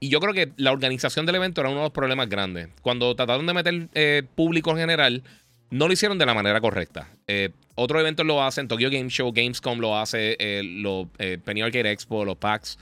Y 0.00 0.08
yo 0.08 0.18
creo 0.18 0.32
que 0.32 0.52
la 0.56 0.72
organización 0.72 1.26
del 1.26 1.36
evento 1.36 1.60
era 1.60 1.68
uno 1.68 1.80
de 1.80 1.84
los 1.84 1.92
problemas 1.92 2.28
grandes. 2.28 2.68
Cuando 2.80 3.14
trataron 3.14 3.46
de 3.46 3.52
meter 3.52 3.88
eh, 3.94 4.22
público 4.34 4.70
en 4.70 4.78
general, 4.78 5.22
no 5.68 5.86
lo 5.86 5.92
hicieron 5.92 6.18
de 6.18 6.24
la 6.24 6.32
manera 6.32 6.58
correcta. 6.60 7.08
Eh, 7.26 7.50
otros 7.74 8.00
eventos 8.00 8.24
lo 8.24 8.42
hacen, 8.42 8.66
Tokyo 8.66 8.88
Game 8.90 9.10
Show, 9.10 9.30
Gamescom 9.30 9.78
lo 9.78 9.98
hace, 9.98 10.36
eh, 10.40 10.62
los 10.64 11.06
Penny 11.44 11.60
Arcade 11.60 11.92
Expo, 11.92 12.24
los 12.24 12.36
PAX 12.36 12.78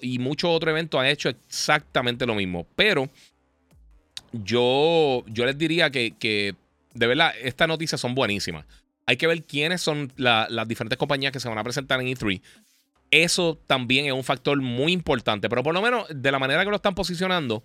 y 0.00 0.18
muchos 0.18 0.50
otros 0.50 0.70
eventos 0.70 1.00
han 1.00 1.06
hecho 1.06 1.28
exactamente 1.28 2.26
lo 2.26 2.34
mismo. 2.34 2.66
Pero 2.76 3.08
yo, 4.32 5.24
yo 5.26 5.46
les 5.46 5.56
diría 5.56 5.90
que, 5.90 6.14
que 6.18 6.54
de 6.94 7.06
verdad, 7.06 7.32
estas 7.42 7.68
noticias 7.68 8.00
son 8.00 8.14
buenísimas. 8.14 8.64
Hay 9.06 9.16
que 9.16 9.26
ver 9.26 9.44
quiénes 9.44 9.80
son 9.80 10.12
las 10.16 10.68
diferentes 10.68 10.98
compañías 10.98 11.32
que 11.32 11.40
se 11.40 11.48
van 11.48 11.58
a 11.58 11.64
presentar 11.64 12.00
en 12.00 12.08
E3. 12.08 12.40
Eso 13.10 13.58
también 13.66 14.06
es 14.06 14.12
un 14.12 14.24
factor 14.24 14.60
muy 14.60 14.92
importante, 14.92 15.48
pero 15.48 15.62
por 15.62 15.74
lo 15.74 15.82
menos 15.82 16.06
de 16.12 16.32
la 16.32 16.38
manera 16.38 16.64
que 16.64 16.70
lo 16.70 16.76
están 16.76 16.94
posicionando 16.94 17.62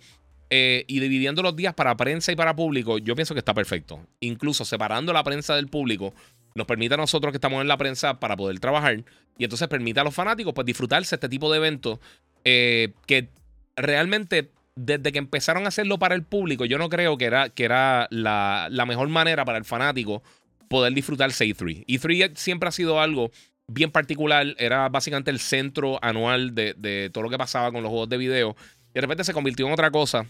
eh, 0.50 0.84
y 0.86 1.00
dividiendo 1.00 1.42
los 1.42 1.56
días 1.56 1.74
para 1.74 1.96
prensa 1.96 2.30
y 2.30 2.36
para 2.36 2.54
público, 2.54 2.98
yo 2.98 3.14
pienso 3.14 3.34
que 3.34 3.40
está 3.40 3.54
perfecto. 3.54 4.06
Incluso 4.20 4.64
separando 4.64 5.12
la 5.12 5.24
prensa 5.24 5.56
del 5.56 5.68
público, 5.68 6.14
nos 6.54 6.66
permite 6.66 6.94
a 6.94 6.98
nosotros 6.98 7.32
que 7.32 7.38
estamos 7.38 7.60
en 7.62 7.68
la 7.68 7.76
prensa 7.76 8.20
para 8.20 8.36
poder 8.36 8.60
trabajar 8.60 9.02
y 9.38 9.44
entonces 9.44 9.66
permite 9.68 10.00
a 10.00 10.04
los 10.04 10.14
fanáticos 10.14 10.52
pues 10.52 10.66
disfrutarse 10.66 11.14
este 11.14 11.28
tipo 11.28 11.50
de 11.50 11.56
eventos 11.56 11.98
eh, 12.44 12.92
que 13.06 13.28
realmente 13.76 14.50
desde 14.74 15.12
que 15.12 15.18
empezaron 15.18 15.64
a 15.64 15.68
hacerlo 15.68 15.98
para 15.98 16.14
el 16.14 16.22
público, 16.22 16.64
yo 16.64 16.78
no 16.78 16.88
creo 16.88 17.18
que 17.18 17.26
era, 17.26 17.48
que 17.48 17.64
era 17.64 18.06
la, 18.10 18.68
la 18.70 18.86
mejor 18.86 19.08
manera 19.08 19.44
para 19.44 19.58
el 19.58 19.64
fanático 19.64 20.22
poder 20.68 20.94
disfrutarse 20.94 21.44
E3. 21.46 21.84
E3 21.86 22.34
siempre 22.36 22.68
ha 22.68 22.72
sido 22.72 23.00
algo 23.00 23.30
bien 23.72 23.90
particular, 23.90 24.54
era 24.58 24.88
básicamente 24.88 25.30
el 25.30 25.38
centro 25.38 25.98
anual 26.02 26.54
de, 26.54 27.10
todo 27.12 27.24
lo 27.24 27.30
que 27.30 27.38
pasaba 27.38 27.72
con 27.72 27.82
los 27.82 27.90
juegos 27.90 28.08
de 28.08 28.16
video. 28.16 28.56
Y 28.90 28.94
de 28.94 29.00
repente 29.00 29.24
se 29.24 29.32
convirtió 29.32 29.66
en 29.66 29.72
otra 29.72 29.90
cosa, 29.90 30.26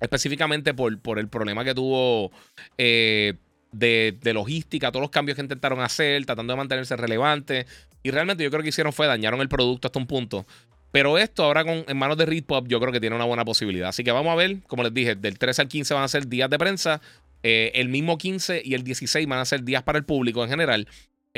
específicamente 0.00 0.74
por, 0.74 1.18
el 1.18 1.28
problema 1.28 1.64
que 1.64 1.74
tuvo 1.74 2.30
eh, 2.76 3.34
de, 3.72 4.18
logística, 4.32 4.90
todos 4.90 5.02
los 5.02 5.10
cambios 5.10 5.36
que 5.36 5.42
intentaron 5.42 5.80
hacer, 5.80 6.24
tratando 6.26 6.52
de 6.52 6.56
mantenerse 6.56 6.96
relevante. 6.96 7.66
Y 8.02 8.10
realmente 8.10 8.44
yo 8.44 8.50
creo 8.50 8.62
que 8.62 8.68
hicieron 8.68 8.92
fue 8.92 9.06
dañaron 9.06 9.40
el 9.40 9.48
producto 9.48 9.88
hasta 9.88 9.98
un 9.98 10.06
punto. 10.06 10.46
Pero 10.90 11.18
esto 11.18 11.44
ahora 11.44 11.64
con, 11.64 11.84
en 11.86 11.96
manos 11.98 12.16
de 12.16 12.24
Read 12.24 12.44
Pop 12.44 12.66
yo 12.66 12.80
creo 12.80 12.92
que 12.92 13.00
tiene 13.00 13.14
una 13.14 13.26
buena 13.26 13.44
posibilidad. 13.44 13.90
Así 13.90 14.04
que 14.04 14.12
vamos 14.12 14.32
a 14.32 14.36
ver, 14.36 14.62
como 14.66 14.82
les 14.82 14.94
dije, 14.94 15.14
del 15.14 15.38
13 15.38 15.62
al 15.62 15.68
15 15.68 15.94
van 15.94 16.02
a 16.02 16.08
ser 16.08 16.26
días 16.28 16.48
de 16.48 16.58
prensa. 16.58 17.00
Eh, 17.42 17.72
el 17.74 17.88
mismo 17.88 18.18
15 18.18 18.62
y 18.64 18.74
el 18.74 18.82
16 18.82 19.26
van 19.28 19.38
a 19.38 19.44
ser 19.44 19.62
días 19.62 19.82
para 19.82 19.98
el 19.98 20.04
público 20.04 20.42
en 20.42 20.50
general. 20.50 20.88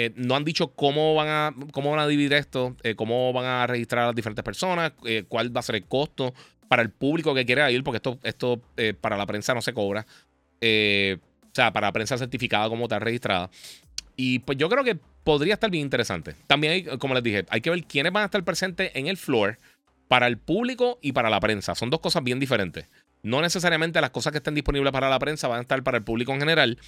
Eh, 0.05 0.13
no 0.17 0.35
han 0.35 0.45
dicho 0.45 0.69
cómo 0.69 1.15
van 1.15 1.29
a, 1.29 1.55
cómo 1.73 1.91
van 1.91 2.01
a 2.01 2.07
dividir 2.07 2.33
esto, 2.33 2.77
eh, 2.83 2.95
cómo 2.95 3.33
van 3.33 3.45
a 3.45 3.67
registrar 3.67 4.05
a 4.05 4.07
las 4.07 4.15
diferentes 4.17 4.45
personas, 4.45 4.93
cuál 5.29 5.55
va 5.55 5.61
a 5.61 5.63
ser 5.63 5.77
el 5.77 5.85
costo 5.85 6.33
para 6.69 6.83
el 6.83 6.91
público 6.91 7.35
que 7.35 7.45
quiera 7.45 7.71
ir, 7.71 7.83
porque 7.83 7.97
esto, 7.97 8.19
esto 8.23 8.63
para 9.01 9.17
la 9.17 9.27
prensa 9.27 9.53
no 9.53 9.61
se 9.61 9.75
cobra. 9.75 10.07
o 10.63 11.53
sea, 11.53 11.73
para 11.73 11.89
la 11.89 11.93
prensa 11.93 12.17
certificada 12.17 12.69
como 12.69 12.85
está 12.85 12.99
registrada. 12.99 13.51
Y 14.17 14.39
pues 14.41 14.57
yo 14.57 14.69
creo 14.69 14.85
que 14.85 14.97
podría 15.25 15.55
estar 15.55 15.71
bien 15.71 15.85
interesante. 15.85 16.35
También, 16.47 16.99
como 16.99 17.15
les 17.15 17.23
dije, 17.23 17.47
hay 17.49 17.61
que 17.61 17.71
ver 17.71 17.85
quiénes 17.85 18.13
van 18.13 18.23
a 18.23 18.27
estar 18.27 18.43
presentes 18.45 18.91
en 18.95 19.07
el 19.07 19.17
floor 19.17 19.59
para 20.09 20.27
el 20.27 20.39
público 20.39 20.99
y 21.03 21.13
para 21.13 21.31
la 21.31 21.41
prensa. 21.41 21.75
Son 21.75 21.91
dos 21.91 22.01
cosas 22.01 22.25
bien 22.25 22.41
diferentes. 22.41 22.87
No 23.23 23.41
necesariamente 23.43 24.01
las 24.01 24.11
cosas 24.11 24.33
que 24.33 24.39
estén 24.39 24.55
disponibles 24.55 24.93
para 24.93 25.09
la 25.09 25.19
prensa 25.19 25.47
van 25.47 25.59
a 25.59 25.63
estar 25.63 25.83
para 25.83 25.99
el 25.99 26.05
público 26.05 26.33
en 26.33 26.41
general. 26.41 26.79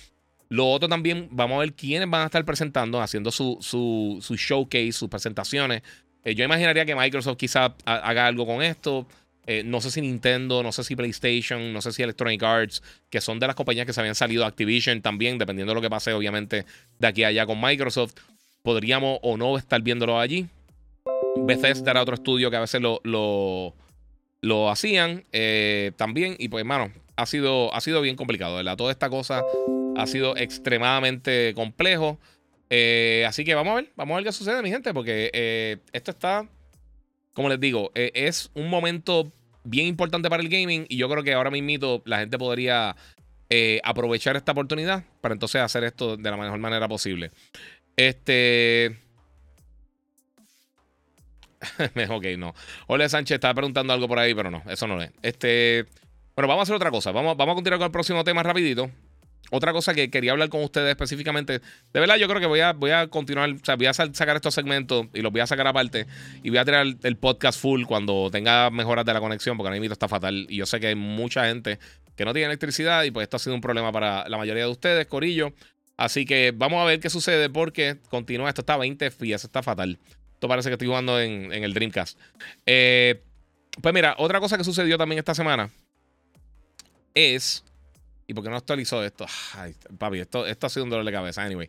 Lo 0.53 0.69
otro 0.69 0.87
también, 0.87 1.29
vamos 1.31 1.57
a 1.57 1.61
ver 1.61 1.73
quiénes 1.73 2.11
van 2.11 2.21
a 2.21 2.25
estar 2.27 2.45
presentando, 2.45 3.01
haciendo 3.01 3.31
su, 3.31 3.57
su, 3.63 4.37
showcase, 4.37 4.93
sus 4.93 5.09
presentaciones. 5.09 5.81
Eh, 6.25 6.35
yo 6.35 6.45
imaginaría 6.45 6.85
que 6.85 6.95
Microsoft 6.95 7.39
quizá 7.39 7.75
haga 7.87 8.27
algo 8.27 8.45
con 8.45 8.63
esto. 8.63 9.07
Eh, 9.47 9.63
no 9.65 9.81
sé 9.81 9.91
si 9.91 10.03
Nintendo, 10.03 10.63
no 10.63 10.71
sé 10.71 10.85
si 10.85 10.95
PlayStation, 10.95 11.73
no 11.73 11.81
sé 11.81 11.91
si 11.93 12.03
Electronic 12.03 12.43
Arts, 12.43 12.83
que 13.09 13.23
son 13.23 13.39
de 13.39 13.47
las 13.47 13.57
compañías 13.57 13.87
que 13.87 13.95
se 13.95 14.01
habían 14.01 14.15
salido 14.15 14.45
Activision 14.45 15.01
también, 15.01 15.39
dependiendo 15.39 15.71
de 15.71 15.75
lo 15.77 15.81
que 15.81 15.89
pase, 15.89 16.13
obviamente, 16.13 16.67
de 16.99 17.07
aquí 17.07 17.25
a 17.25 17.29
allá 17.29 17.47
con 17.47 17.59
Microsoft. 17.59 18.13
Podríamos 18.63 19.21
o 19.23 19.39
no 19.39 19.57
estar 19.57 19.81
viéndolo 19.81 20.21
allí. 20.21 20.49
Bethesda 21.47 21.93
era 21.93 22.03
otro 22.03 22.17
estudio 22.17 22.51
que 22.51 22.57
a 22.57 22.61
veces 22.61 22.83
lo, 22.83 23.01
lo 24.43 24.71
hacían 24.71 25.25
eh, 25.33 25.93
también. 25.97 26.37
Y 26.39 26.49
pues, 26.49 26.61
hermano, 26.61 26.93
ha 27.17 27.25
sido, 27.25 27.75
ha 27.75 27.81
sido 27.81 28.03
bien 28.03 28.17
complicado, 28.17 28.57
¿verdad? 28.57 28.77
Toda 28.77 28.93
esta 28.93 29.09
cosa 29.09 29.43
ha 29.97 30.07
sido 30.07 30.37
extremadamente 30.37 31.53
complejo. 31.55 32.19
Eh, 32.71 33.25
así 33.27 33.45
que 33.45 33.55
vamos 33.55 33.73
a 33.73 33.75
ver, 33.77 33.93
vamos 33.97 34.15
a 34.15 34.17
ver 34.17 34.25
qué 34.25 34.33
sucede, 34.33 34.63
mi 34.63 34.71
gente, 34.71 34.95
porque 34.95 35.31
eh, 35.33 35.79
esto 35.93 36.11
está, 36.11 36.49
como 37.35 37.49
les 37.49 37.61
digo, 37.61 37.91
es 37.95 38.51
un 38.55 38.69
momento 38.69 39.33
bien 39.65 39.87
importante 39.87 40.31
para 40.31 40.43
el 40.43 40.49
gaming 40.49 40.87
y 40.89 40.97
yo 40.97 41.09
creo 41.09 41.23
que 41.23 41.35
ahora 41.35 41.51
mismo 41.51 42.03
la 42.07 42.21
gente 42.21 42.39
podría 42.39 42.97
aprovechar 43.85 44.35
esta 44.37 44.53
oportunidad 44.53 45.05
para 45.21 45.35
entonces 45.35 45.61
hacer 45.61 45.85
esto 45.85 46.17
de 46.17 46.31
la 46.31 46.39
mejor 46.39 46.59
manera 46.59 46.89
posible. 46.89 47.31
Este... 47.97 48.97
ok, 52.11 52.25
no. 52.39 52.55
Ole 52.87 53.09
Sánchez 53.09 53.37
estaba 53.37 53.55
preguntando 53.55 53.93
algo 53.93 54.09
por 54.09 54.19
ahí, 54.19 54.35
pero 54.35 54.51
no, 54.51 54.63
eso 54.69 54.87
no 54.87 55.01
es. 55.01 55.11
Este. 55.23 55.87
Bueno, 56.35 56.49
vamos 56.49 56.61
a 56.61 56.63
hacer 56.65 56.77
otra 56.77 56.91
cosa. 56.91 57.13
Vamos, 57.13 57.37
vamos 57.37 57.53
a 57.53 57.57
continuar 57.57 57.79
con 57.79 57.87
el 57.87 57.93
próximo 57.93 58.25
tema 58.25 58.43
rapidito. 58.43 58.91
Otra 59.51 59.73
cosa 59.73 59.93
que 59.93 60.11
quería 60.11 60.33
hablar 60.33 60.49
con 60.49 60.63
ustedes 60.63 60.91
específicamente. 60.91 61.61
De 61.93 62.01
verdad, 62.01 62.17
yo 62.17 62.27
creo 62.27 62.41
que 62.41 62.47
voy 62.47 62.61
a, 62.61 62.73
voy 62.73 62.91
a 62.91 63.09
continuar. 63.09 63.51
O 63.51 63.65
sea, 63.65 63.77
voy 63.77 63.87
a 63.87 63.93
sacar 63.93 64.37
estos 64.37 64.55
segmentos 64.55 65.07
y 65.13 65.21
los 65.21 65.31
voy 65.31 65.43
a 65.43 65.47
sacar 65.47 65.67
aparte. 65.67 66.07
Y 66.43 66.49
voy 66.51 66.59
a 66.59 66.65
tirar 66.65 66.87
el, 67.03 67.17
podcast 67.17 67.61
full 67.61 67.85
cuando 67.85 68.31
tenga 68.31 68.71
mejoras 68.71 69.05
de 69.05 69.13
la 69.13 69.21
conexión, 69.21 69.57
porque 69.57 69.69
ahora 69.69 69.81
mismo 69.81 69.93
está 69.93 70.09
fatal. 70.09 70.47
Y 70.49 70.57
yo 70.57 70.67
sé 70.67 70.81
que 70.81 70.87
hay 70.87 70.95
mucha 70.95 71.47
gente 71.47 71.79
que 72.17 72.25
no 72.25 72.33
tiene 72.33 72.47
electricidad 72.47 73.05
y 73.05 73.11
pues 73.11 73.25
esto 73.25 73.37
ha 73.37 73.41
sido 73.41 73.55
un 73.55 73.61
problema 73.61 73.93
para 73.93 74.29
la 74.29 74.39
mayoría 74.39 74.65
de 74.65 74.71
ustedes, 74.71 75.07
Corillo. 75.07 75.53
Así 75.97 76.25
que 76.25 76.53
vamos 76.55 76.81
a 76.81 76.85
ver 76.85 77.01
qué 77.01 77.11
sucede 77.11 77.51
porque 77.51 77.99
continúa. 78.09 78.49
Esto 78.49 78.63
está 78.63 78.75
a 78.75 78.79
20 78.79 79.11
FPS, 79.11 79.45
está 79.45 79.63
fatal. 79.63 79.99
Esto 80.35 80.49
parece 80.49 80.69
que 80.69 80.75
estoy 80.75 80.89
jugando 80.89 81.21
en, 81.21 81.53
el 81.53 81.75
Dreamcast. 81.75 82.19
Eh, 82.67 83.23
pues 83.81 83.95
mira, 83.95 84.15
otra 84.19 84.41
cosa 84.41 84.59
que 84.59 84.65
sucedió 84.65 84.99
también 84.99 85.19
esta 85.19 85.35
semana 85.35 85.71
es. 87.15 87.65
¿Y 88.33 88.35
por 88.35 88.43
qué 88.43 88.49
no 88.49 88.57
actualizó 88.57 89.05
esto? 89.05 89.27
Papi, 89.99 90.21
esto, 90.21 90.47
esto 90.47 90.67
ha 90.67 90.71
sido 90.71 90.85
un 90.85 90.91
dolor 90.91 91.05
de 91.05 91.13
cabeza. 91.13 91.43
Anyway. 91.43 91.69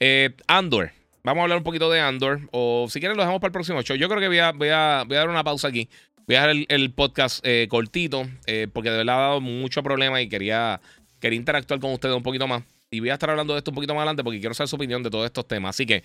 Eh, 0.00 0.34
Andor. 0.48 0.90
Vamos 1.22 1.40
a 1.40 1.42
hablar 1.44 1.58
un 1.58 1.62
poquito 1.62 1.88
de 1.88 2.00
Andor. 2.00 2.40
O 2.50 2.88
si 2.90 2.98
quieren, 2.98 3.16
lo 3.16 3.22
dejamos 3.22 3.40
para 3.40 3.50
el 3.50 3.52
próximo 3.52 3.80
show. 3.82 3.96
Yo 3.96 4.08
creo 4.08 4.20
que 4.20 4.26
voy 4.26 4.40
a, 4.40 4.50
voy 4.50 4.70
a, 4.70 5.06
dar 5.08 5.28
una 5.28 5.44
pausa 5.44 5.68
aquí. 5.68 5.88
Voy 6.26 6.34
a 6.34 6.48
dejar 6.48 6.66
el, 6.68 6.92
podcast 6.92 7.46
eh, 7.46 7.68
cortito. 7.70 8.28
porque 8.72 8.90
de 8.90 8.96
verdad 8.96 9.18
ha 9.18 9.28
dado 9.28 9.40
mucho 9.40 9.84
problema 9.84 10.20
y 10.20 10.28
quería, 10.28 10.80
quería 11.20 11.36
interactuar 11.36 11.78
con 11.78 11.92
ustedes 11.92 12.16
un 12.16 12.24
poquito 12.24 12.48
más. 12.48 12.64
Y 12.90 12.98
voy 12.98 13.10
a 13.10 13.12
estar 13.12 13.30
hablando 13.30 13.52
de 13.52 13.58
esto 13.58 13.70
un 13.70 13.76
poquito 13.76 13.94
más 13.94 14.00
adelante 14.00 14.24
porque 14.24 14.40
quiero 14.40 14.54
saber 14.54 14.66
su 14.66 14.74
opinión 14.74 15.04
de 15.04 15.10
todos 15.10 15.26
estos 15.26 15.46
temas. 15.46 15.76
Así 15.76 15.86
que, 15.86 16.02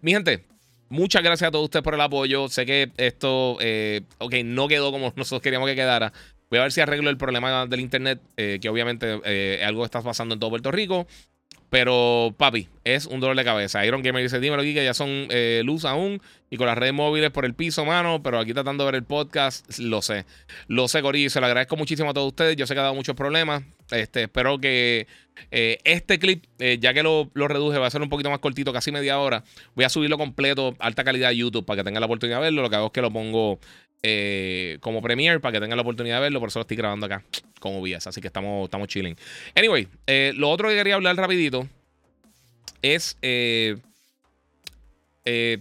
mi 0.00 0.12
gente, 0.12 0.44
Muchas 0.90 1.22
gracias 1.22 1.48
a 1.48 1.50
todos 1.50 1.64
ustedes 1.64 1.82
por 1.82 1.94
el 1.94 2.00
apoyo. 2.00 2.48
Sé 2.48 2.64
que 2.64 2.90
esto, 2.96 3.58
eh, 3.60 4.00
ok, 4.18 4.36
no 4.44 4.68
quedó 4.68 4.90
como 4.90 5.12
nosotros 5.16 5.42
queríamos 5.42 5.68
que 5.68 5.74
quedara. 5.74 6.12
Voy 6.50 6.58
a 6.58 6.62
ver 6.62 6.72
si 6.72 6.80
arreglo 6.80 7.10
el 7.10 7.18
problema 7.18 7.66
del 7.66 7.80
internet, 7.80 8.20
eh, 8.36 8.58
que 8.60 8.68
obviamente 8.68 9.20
eh, 9.24 9.62
algo 9.64 9.84
está 9.84 10.02
pasando 10.02 10.34
en 10.34 10.40
todo 10.40 10.50
Puerto 10.50 10.70
Rico. 10.70 11.06
Pero, 11.70 12.34
papi, 12.38 12.68
es 12.84 13.04
un 13.06 13.20
dolor 13.20 13.36
de 13.36 13.44
cabeza. 13.44 13.84
Iron 13.84 14.02
Gamer 14.02 14.22
dice: 14.22 14.40
Dímelo 14.40 14.62
que 14.62 14.84
ya 14.84 14.94
son 14.94 15.08
eh, 15.30 15.62
luz 15.64 15.84
aún. 15.84 16.22
Y 16.50 16.56
con 16.56 16.66
las 16.66 16.78
redes 16.78 16.94
móviles 16.94 17.30
por 17.30 17.44
el 17.44 17.54
piso, 17.54 17.84
mano. 17.84 18.22
Pero 18.22 18.38
aquí 18.38 18.54
tratando 18.54 18.84
de 18.84 18.92
ver 18.92 18.94
el 18.96 19.04
podcast, 19.04 19.78
lo 19.78 20.00
sé. 20.02 20.24
Lo 20.66 20.88
sé, 20.88 21.02
Corillo. 21.02 21.30
Se 21.30 21.40
lo 21.40 21.46
agradezco 21.46 21.76
muchísimo 21.76 22.10
a 22.10 22.14
todos 22.14 22.28
ustedes. 22.28 22.56
Yo 22.56 22.66
sé 22.66 22.74
que 22.74 22.80
ha 22.80 22.84
dado 22.84 22.94
muchos 22.94 23.14
problemas. 23.14 23.62
Este, 23.90 24.24
espero 24.24 24.58
que 24.58 25.06
eh, 25.50 25.78
este 25.84 26.18
clip, 26.18 26.44
eh, 26.58 26.78
ya 26.80 26.94
que 26.94 27.02
lo, 27.02 27.30
lo, 27.34 27.48
reduje, 27.48 27.78
va 27.78 27.86
a 27.86 27.90
ser 27.90 28.02
un 28.02 28.08
poquito 28.08 28.30
más 28.30 28.38
cortito, 28.38 28.72
casi 28.72 28.92
media 28.92 29.18
hora. 29.18 29.44
Voy 29.74 29.84
a 29.84 29.88
subirlo 29.88 30.18
completo, 30.18 30.74
alta 30.78 31.04
calidad 31.04 31.30
a 31.30 31.32
YouTube, 31.32 31.64
para 31.64 31.78
que 31.78 31.84
tengan 31.84 32.00
la 32.00 32.06
oportunidad 32.06 32.38
de 32.38 32.44
verlo. 32.44 32.62
Lo 32.62 32.70
que 32.70 32.76
hago 32.76 32.86
es 32.86 32.92
que 32.92 33.02
lo 33.02 33.12
pongo 33.12 33.58
eh, 34.02 34.78
como 34.80 35.02
Premiere 35.02 35.40
para 35.40 35.52
que 35.52 35.60
tengan 35.60 35.76
la 35.76 35.82
oportunidad 35.82 36.16
de 36.16 36.22
verlo. 36.22 36.40
Por 36.40 36.48
eso 36.48 36.58
lo 36.58 36.62
estoy 36.62 36.76
grabando 36.76 37.06
acá 37.06 37.22
con 37.60 37.76
OBS. 37.76 38.06
Así 38.06 38.20
que 38.20 38.28
estamos, 38.28 38.64
estamos 38.64 38.88
chilling. 38.88 39.16
Anyway, 39.54 39.88
lo 40.34 40.50
otro 40.50 40.68
que 40.68 40.76
quería 40.76 40.94
hablar 40.94 41.16
rapidito 41.16 41.68
es. 42.80 43.18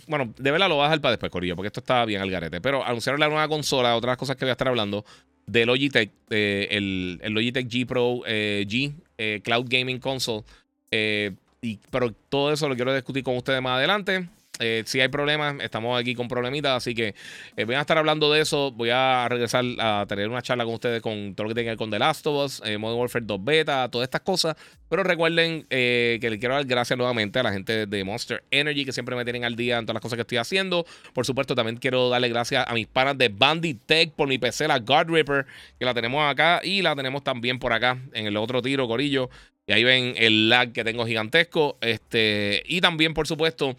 Bueno, 0.08 0.34
de 0.38 0.52
verdad 0.52 0.70
lo 0.70 0.76
voy 0.76 0.84
a 0.84 0.88
dejar 0.88 1.02
para 1.02 1.12
después, 1.12 1.32
Corillo, 1.32 1.56
porque 1.56 1.68
esto 1.68 1.82
está 1.82 2.06
bien 2.06 2.22
al 2.22 2.32
garete. 2.32 2.62
Pero 2.62 2.86
anunciaron 2.86 3.20
la 3.20 3.28
nueva 3.28 3.48
consola, 3.48 3.96
otras 3.96 4.18
cosas 4.18 4.36
que 4.36 4.46
voy 4.46 4.50
a 4.50 4.54
estar 4.54 4.68
hablando, 4.68 5.06
de 5.46 5.66
Logitech, 5.66 6.12
el, 6.30 7.20
el, 7.22 7.34
Logitech 7.34 7.68
G 7.68 7.86
Pro 7.86 8.22
G 8.26 9.42
Cloud 9.44 9.66
Gaming 9.68 10.00
Console. 10.00 10.44
y, 10.92 11.78
pero 11.90 12.12
todo 12.30 12.54
eso 12.54 12.70
lo 12.70 12.76
quiero 12.76 12.94
discutir 12.94 13.24
con 13.24 13.36
ustedes 13.38 13.62
más 13.62 13.78
adelante. 13.78 14.30
Eh, 14.60 14.84
si 14.86 15.00
hay 15.00 15.08
problemas, 15.08 15.56
estamos 15.62 16.00
aquí 16.00 16.16
con 16.16 16.28
problemitas, 16.28 16.78
así 16.78 16.96
que 16.96 17.16
eh, 17.56 17.66
voy 17.66 17.76
a 17.76 17.82
estar 17.82 17.98
hablando 17.98 18.32
de 18.32 18.42
eso. 18.42 18.72
Voy 18.72 18.90
a 18.92 19.28
regresar 19.30 19.64
a 19.80 20.06
tener 20.08 20.30
una 20.30 20.42
charla 20.42 20.66
con 20.66 20.74
ustedes 20.74 21.02
con 21.02 21.36
todo 21.36 21.46
lo 21.46 21.50
que 21.54 21.62
tenga 21.62 21.76
con 21.76 21.92
The 21.92 22.00
Last 22.00 22.26
of 22.28 22.46
Us, 22.46 22.62
eh, 22.66 22.78
Modern 22.78 23.00
Warfare 23.00 23.26
2 23.26 23.44
Beta, 23.44 23.90
todas 23.90 24.06
estas 24.06 24.22
cosas. 24.22 24.56
Pero 24.90 25.04
recuerden 25.04 25.64
que 25.64 26.20
le 26.22 26.40
quiero 26.40 26.56
dar 26.56 26.66
gracias 26.66 26.98
nuevamente 26.98 27.40
a 27.40 27.44
la 27.44 27.52
gente 27.52 27.86
de 27.86 28.04
Monster 28.06 28.44
Energy 28.52 28.86
que 28.86 28.94
siempre 28.94 29.18
me 29.18 29.26
tienen 29.26 29.44
al 29.44 29.56
día 29.56 29.78
en 29.78 29.86
todas 29.86 29.96
las 29.96 30.02
cosas 30.02 30.16
que 30.16 30.22
estoy 30.22 30.38
haciendo. 30.38 30.86
Por 31.14 31.26
supuesto, 31.26 31.56
también 31.56 31.76
quiero 31.76 32.10
darle 32.10 32.30
gracias 32.30 32.66
a 32.66 32.74
mis 32.74 32.88
panas 32.88 33.18
de 33.18 33.28
Bandit 33.28 33.82
Tech 33.86 34.12
por 34.14 34.30
mi 34.30 34.38
PC, 34.38 34.68
la 34.68 34.80
Guard 34.80 35.10
Ripper, 35.10 35.46
que 35.78 35.86
la 35.86 35.94
tenemos 35.94 36.24
acá 36.32 36.62
y 36.64 36.82
la 36.82 36.96
tenemos 36.96 37.22
también 37.22 37.60
por 37.60 37.74
acá 37.74 37.98
en 38.14 38.28
el 38.28 38.38
otro 38.38 38.62
tiro, 38.62 38.88
Corillo. 38.88 39.30
Y 39.68 39.74
ahí 39.74 39.84
ven 39.84 40.14
el 40.16 40.48
lag 40.48 40.72
que 40.72 40.86
tengo 40.86 41.06
gigantesco. 41.06 41.78
Este, 41.82 42.64
y 42.66 42.80
también, 42.80 43.14
por 43.14 43.28
supuesto, 43.28 43.76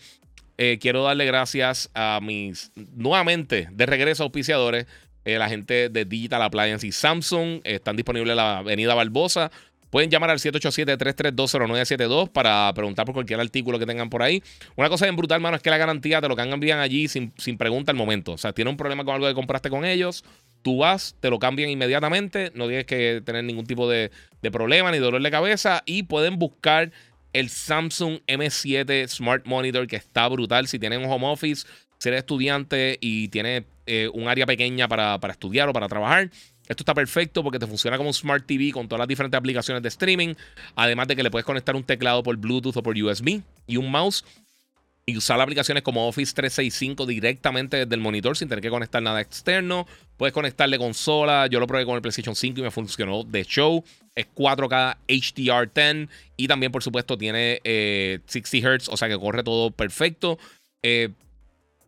eh, 0.59 0.79
quiero 0.81 1.05
darle 1.05 1.25
gracias 1.25 1.89
a 1.95 2.19
mis 2.21 2.73
nuevamente 2.95 3.69
de 3.71 3.87
regreso 3.87 4.25
auspiciadores. 4.25 4.87
Eh, 5.25 5.39
la 5.39 5.49
gente 5.49 5.89
de 5.89 6.05
Digital 6.05 6.43
Appliance 6.43 6.87
y 6.87 6.93
Samsung 6.93 7.61
están 7.63 7.97
disponibles 7.97 8.33
en 8.33 8.37
la 8.37 8.59
Avenida 8.59 8.95
Barbosa. 8.95 9.51
Pueden 9.91 10.11
llamar 10.11 10.31
al 10.31 10.39
787-3320972 10.39 12.31
para 12.31 12.73
preguntar 12.75 13.07
por 13.07 13.15
cualquier 13.15 13.41
artículo 13.41 13.79
que 13.79 13.87
tengan 13.87 14.11
por 14.11 14.23
ahí. 14.23 14.43
Una 14.77 14.89
cosa 14.89 15.07
bien 15.07 15.17
brutal, 15.17 15.37
hermano, 15.37 15.57
es 15.57 15.63
que 15.63 15.71
la 15.71 15.79
garantía 15.79 16.21
te 16.21 16.29
lo 16.29 16.37
cambian 16.37 16.81
allí 16.81 17.09
sin, 17.09 17.33
sin 17.39 17.57
pregunta 17.57 17.93
al 17.93 17.97
momento. 17.97 18.33
O 18.33 18.39
sea, 18.39 18.53
tiene 18.53 18.71
un 18.71 18.77
problema 18.77 19.05
con 19.05 19.15
algo 19.15 19.27
que 19.29 19.35
compraste 19.35 19.71
con 19.71 19.87
ellos, 19.87 20.25
tú 20.63 20.79
vas, 20.79 21.17
te 21.21 21.31
lo 21.31 21.39
cambian 21.39 21.71
inmediatamente, 21.71 22.53
no 22.55 22.67
tienes 22.67 22.85
que 22.85 23.23
tener 23.25 23.45
ningún 23.45 23.65
tipo 23.65 23.89
de, 23.89 24.11
de 24.43 24.51
problema 24.51 24.91
ni 24.91 24.99
dolor 24.99 25.23
de 25.23 25.31
cabeza 25.31 25.83
y 25.87 26.03
pueden 26.03 26.39
buscar 26.39 26.93
el 27.33 27.49
Samsung 27.49 28.21
M7 28.27 29.07
Smart 29.09 29.47
Monitor 29.47 29.87
que 29.87 29.97
está 29.97 30.29
brutal. 30.29 30.67
Si 30.69 30.79
tienen 30.79 31.05
un 31.05 31.11
home 31.11 31.27
office, 31.27 31.67
si 31.99 32.09
eres 32.09 32.19
estudiante 32.19 32.99
y 33.01 33.29
tienes 33.29 33.65
eh, 33.87 34.09
un 34.13 34.29
área 34.29 34.47
pequeña 34.47 34.89
para, 34.89 35.19
para 35.19 35.33
estudiar 35.33 35.69
o 35.69 35.73
para 35.73 35.89
trabajar, 35.89 36.31
esto 36.69 36.83
está 36.83 36.95
perfecto 36.95 37.43
porque 37.43 37.59
te 37.59 37.67
funciona 37.67 37.97
como 37.97 38.11
un 38.11 38.15
Smart 38.15 38.47
TV 38.47 38.73
con 38.73 38.89
todas 38.89 39.01
las 39.01 39.09
diferentes 39.09 39.39
aplicaciones 39.39 39.83
de 39.83 39.89
streaming. 39.89 40.35
Además 40.77 41.09
de 41.09 41.17
que 41.17 41.23
le 41.23 41.31
puedes 41.31 41.47
conectar 41.47 41.75
un 41.75 41.83
teclado 41.83 42.23
por 42.23 42.37
Bluetooth 42.37 42.77
o 42.77 42.83
por 42.83 42.97
USB 42.97 43.41
y 43.67 43.77
un 43.77 43.91
mouse 43.91 44.25
y 45.09 45.17
usar 45.17 45.41
aplicaciones 45.41 45.83
como 45.83 46.07
Office 46.07 46.35
365 46.35 47.07
directamente 47.07 47.79
desde 47.79 47.95
el 47.95 48.01
monitor 48.03 48.37
sin 48.37 48.47
tener 48.47 48.61
que 48.61 48.69
conectar 48.69 49.03
nada 49.03 49.23
externo. 49.23 49.87
Puedes 50.19 50.35
conectarle 50.35 50.77
consola. 50.77 51.47
Yo 51.47 51.61
lo 51.61 51.67
probé 51.67 51.87
con 51.87 51.95
el 51.95 52.03
PlayStation 52.03 52.37
5 52.37 52.61
y 52.61 52.63
me 52.63 52.71
funcionó 52.71 53.25
de 53.25 53.43
show. 53.45 53.83
Es 54.15 54.27
4K 54.35 54.99
HDR10 55.09 56.11
y 56.37 56.47
también, 56.47 56.71
por 56.71 56.83
supuesto, 56.83 57.17
tiene 57.17 57.59
60 57.65 57.65
eh, 57.65 58.79
Hz, 58.79 58.91
o 58.91 58.99
sea 58.99 59.09
que 59.09 59.19
corre 59.19 59.43
todo 59.43 59.71
perfecto. 59.71 60.39
Eh, 60.83 61.09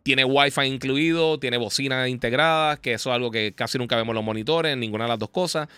tiene 0.01 0.25
Wi-Fi 0.25 0.65
incluido, 0.65 1.37
tiene 1.37 1.57
bocina 1.57 2.09
integrada, 2.09 2.77
que 2.77 2.93
eso 2.93 3.11
es 3.11 3.15
algo 3.15 3.29
que 3.29 3.53
casi 3.53 3.77
nunca 3.77 3.97
vemos 3.97 4.13
en 4.13 4.15
los 4.15 4.25
monitores, 4.25 4.75
ninguna 4.75 5.03
de 5.03 5.09
las 5.09 5.19
dos 5.19 5.29
cosas. 5.29 5.69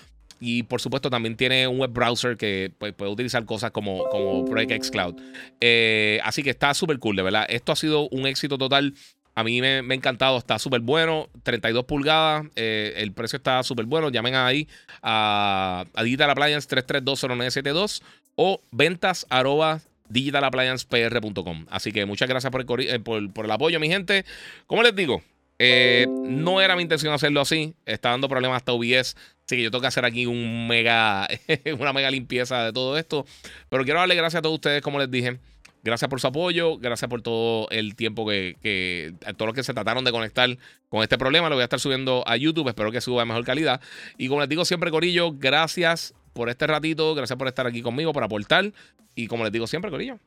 Y 0.46 0.64
por 0.64 0.82
supuesto 0.82 1.10
también 1.10 1.38
tiene 1.38 1.70
un 1.70 1.80
web 1.80 1.92
browser 1.92 2.36
que 2.36 2.70
pues, 2.78 2.92
puede 2.92 3.10
utilizar 3.10 3.46
cosas 3.46 3.72
como, 3.72 4.10
como 4.10 4.44
Project 4.44 4.72
X 4.72 4.92
Cloud. 4.92 5.16
Eh, 5.62 6.20
así 6.26 6.44
que 6.44 6.50
está 6.50 6.74
súper 6.74 7.00
cool, 7.00 7.16
de 7.16 7.24
verdad. 7.24 7.46
Esto 7.48 7.72
ha 7.72 7.78
sido 7.78 8.10
un 8.10 8.28
éxito 8.28 8.58
total. 8.58 8.94
A 9.36 9.46
mí 9.46 9.62
me, 9.62 9.78
ha 9.78 9.94
encantado, 9.94 10.38
está 10.38 10.60
súper 10.60 10.82
bueno. 10.82 11.30
32 11.44 11.86
pulgadas, 11.86 12.46
eh, 12.58 12.94
el 12.98 13.14
precio 13.14 13.38
está 13.38 13.64
súper 13.64 13.86
bueno. 13.86 14.10
Llamen 14.10 14.36
ahí 14.36 14.68
a, 15.02 15.86
a 15.94 16.04
Digital 16.04 16.30
Appliance 16.30 16.68
3320972 16.68 18.02
o 18.36 18.60
ventas 18.72 19.26
arroba 19.30 19.80
digitalappliancepr.com. 20.10 21.68
Así 21.70 21.94
que 21.94 22.06
muchas 22.06 22.28
gracias 22.28 22.52
por 22.52 22.62
el, 22.62 22.90
eh, 22.90 23.00
por 23.00 23.46
el 23.46 23.52
apoyo, 23.52 23.80
mi 23.80 23.88
gente. 23.88 24.26
Como 24.68 24.84
les 24.84 24.94
digo, 24.94 25.24
eh, 25.64 26.08
no 26.10 26.62
era 26.62 26.76
mi 26.76 26.82
intención 26.82 27.14
hacerlo 27.14 27.42
así. 27.42 27.74
Está 27.86 28.10
dando 28.10 28.28
problemas 28.28 28.58
hasta 28.58 28.74
OBS. 28.74 29.16
Así 29.46 29.56
que 29.56 29.64
yo 29.64 29.72
tengo 29.72 29.82
que 29.82 29.88
hacer 29.88 30.06
aquí 30.06 30.26
un 30.26 30.68
mega, 30.68 31.28
una 31.80 31.94
mega 31.94 32.12
limpieza 32.12 32.66
de 32.66 32.74
todo 32.74 32.98
esto. 32.98 33.26
Pero 33.70 33.84
quiero 33.84 34.00
darle 34.00 34.16
gracias 34.16 34.40
a 34.40 34.42
todos 34.42 34.56
ustedes, 34.56 34.82
como 34.82 35.00
les 35.00 35.10
dije. 35.10 35.40
Gracias 35.84 36.08
por 36.10 36.22
su 36.22 36.28
apoyo, 36.28 36.78
gracias 36.78 37.10
por 37.10 37.22
todo 37.22 37.68
el 37.70 37.96
tiempo 37.96 38.26
que, 38.26 38.56
que 38.62 39.14
todos 39.36 39.48
los 39.48 39.54
que 39.54 39.64
se 39.64 39.74
trataron 39.74 40.06
de 40.06 40.12
conectar 40.12 40.58
con 40.88 41.04
este 41.04 41.18
problema. 41.18 41.50
Lo 41.50 41.56
voy 41.56 41.62
a 41.62 41.66
estar 41.66 41.80
subiendo 41.80 42.24
a 42.26 42.38
YouTube, 42.38 42.70
espero 42.70 42.90
que 42.90 43.02
suba 43.02 43.24
de 43.24 43.26
mejor 43.26 43.44
calidad. 43.44 43.82
Y 44.18 44.30
como 44.30 44.40
les 44.40 44.48
digo 44.48 44.64
siempre, 44.64 44.92
Corillo, 44.92 45.34
gracias 45.34 46.14
por 46.32 46.50
este 46.50 46.68
ratito, 46.68 47.14
gracias 47.16 47.38
por 47.38 47.50
estar 47.50 47.68
aquí 47.68 47.82
conmigo, 47.82 48.14
por 48.14 48.24
aportar. 48.24 48.72
Y 49.14 49.28
como 49.28 49.44
les 49.44 49.52
digo 49.52 49.68
siempre, 49.68 49.92
Corillo, 49.92 50.20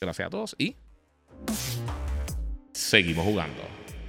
gracias 0.00 0.28
a 0.28 0.30
todos 0.30 0.56
y 0.58 0.76
seguimos 2.72 3.26
jugando. 3.26 3.81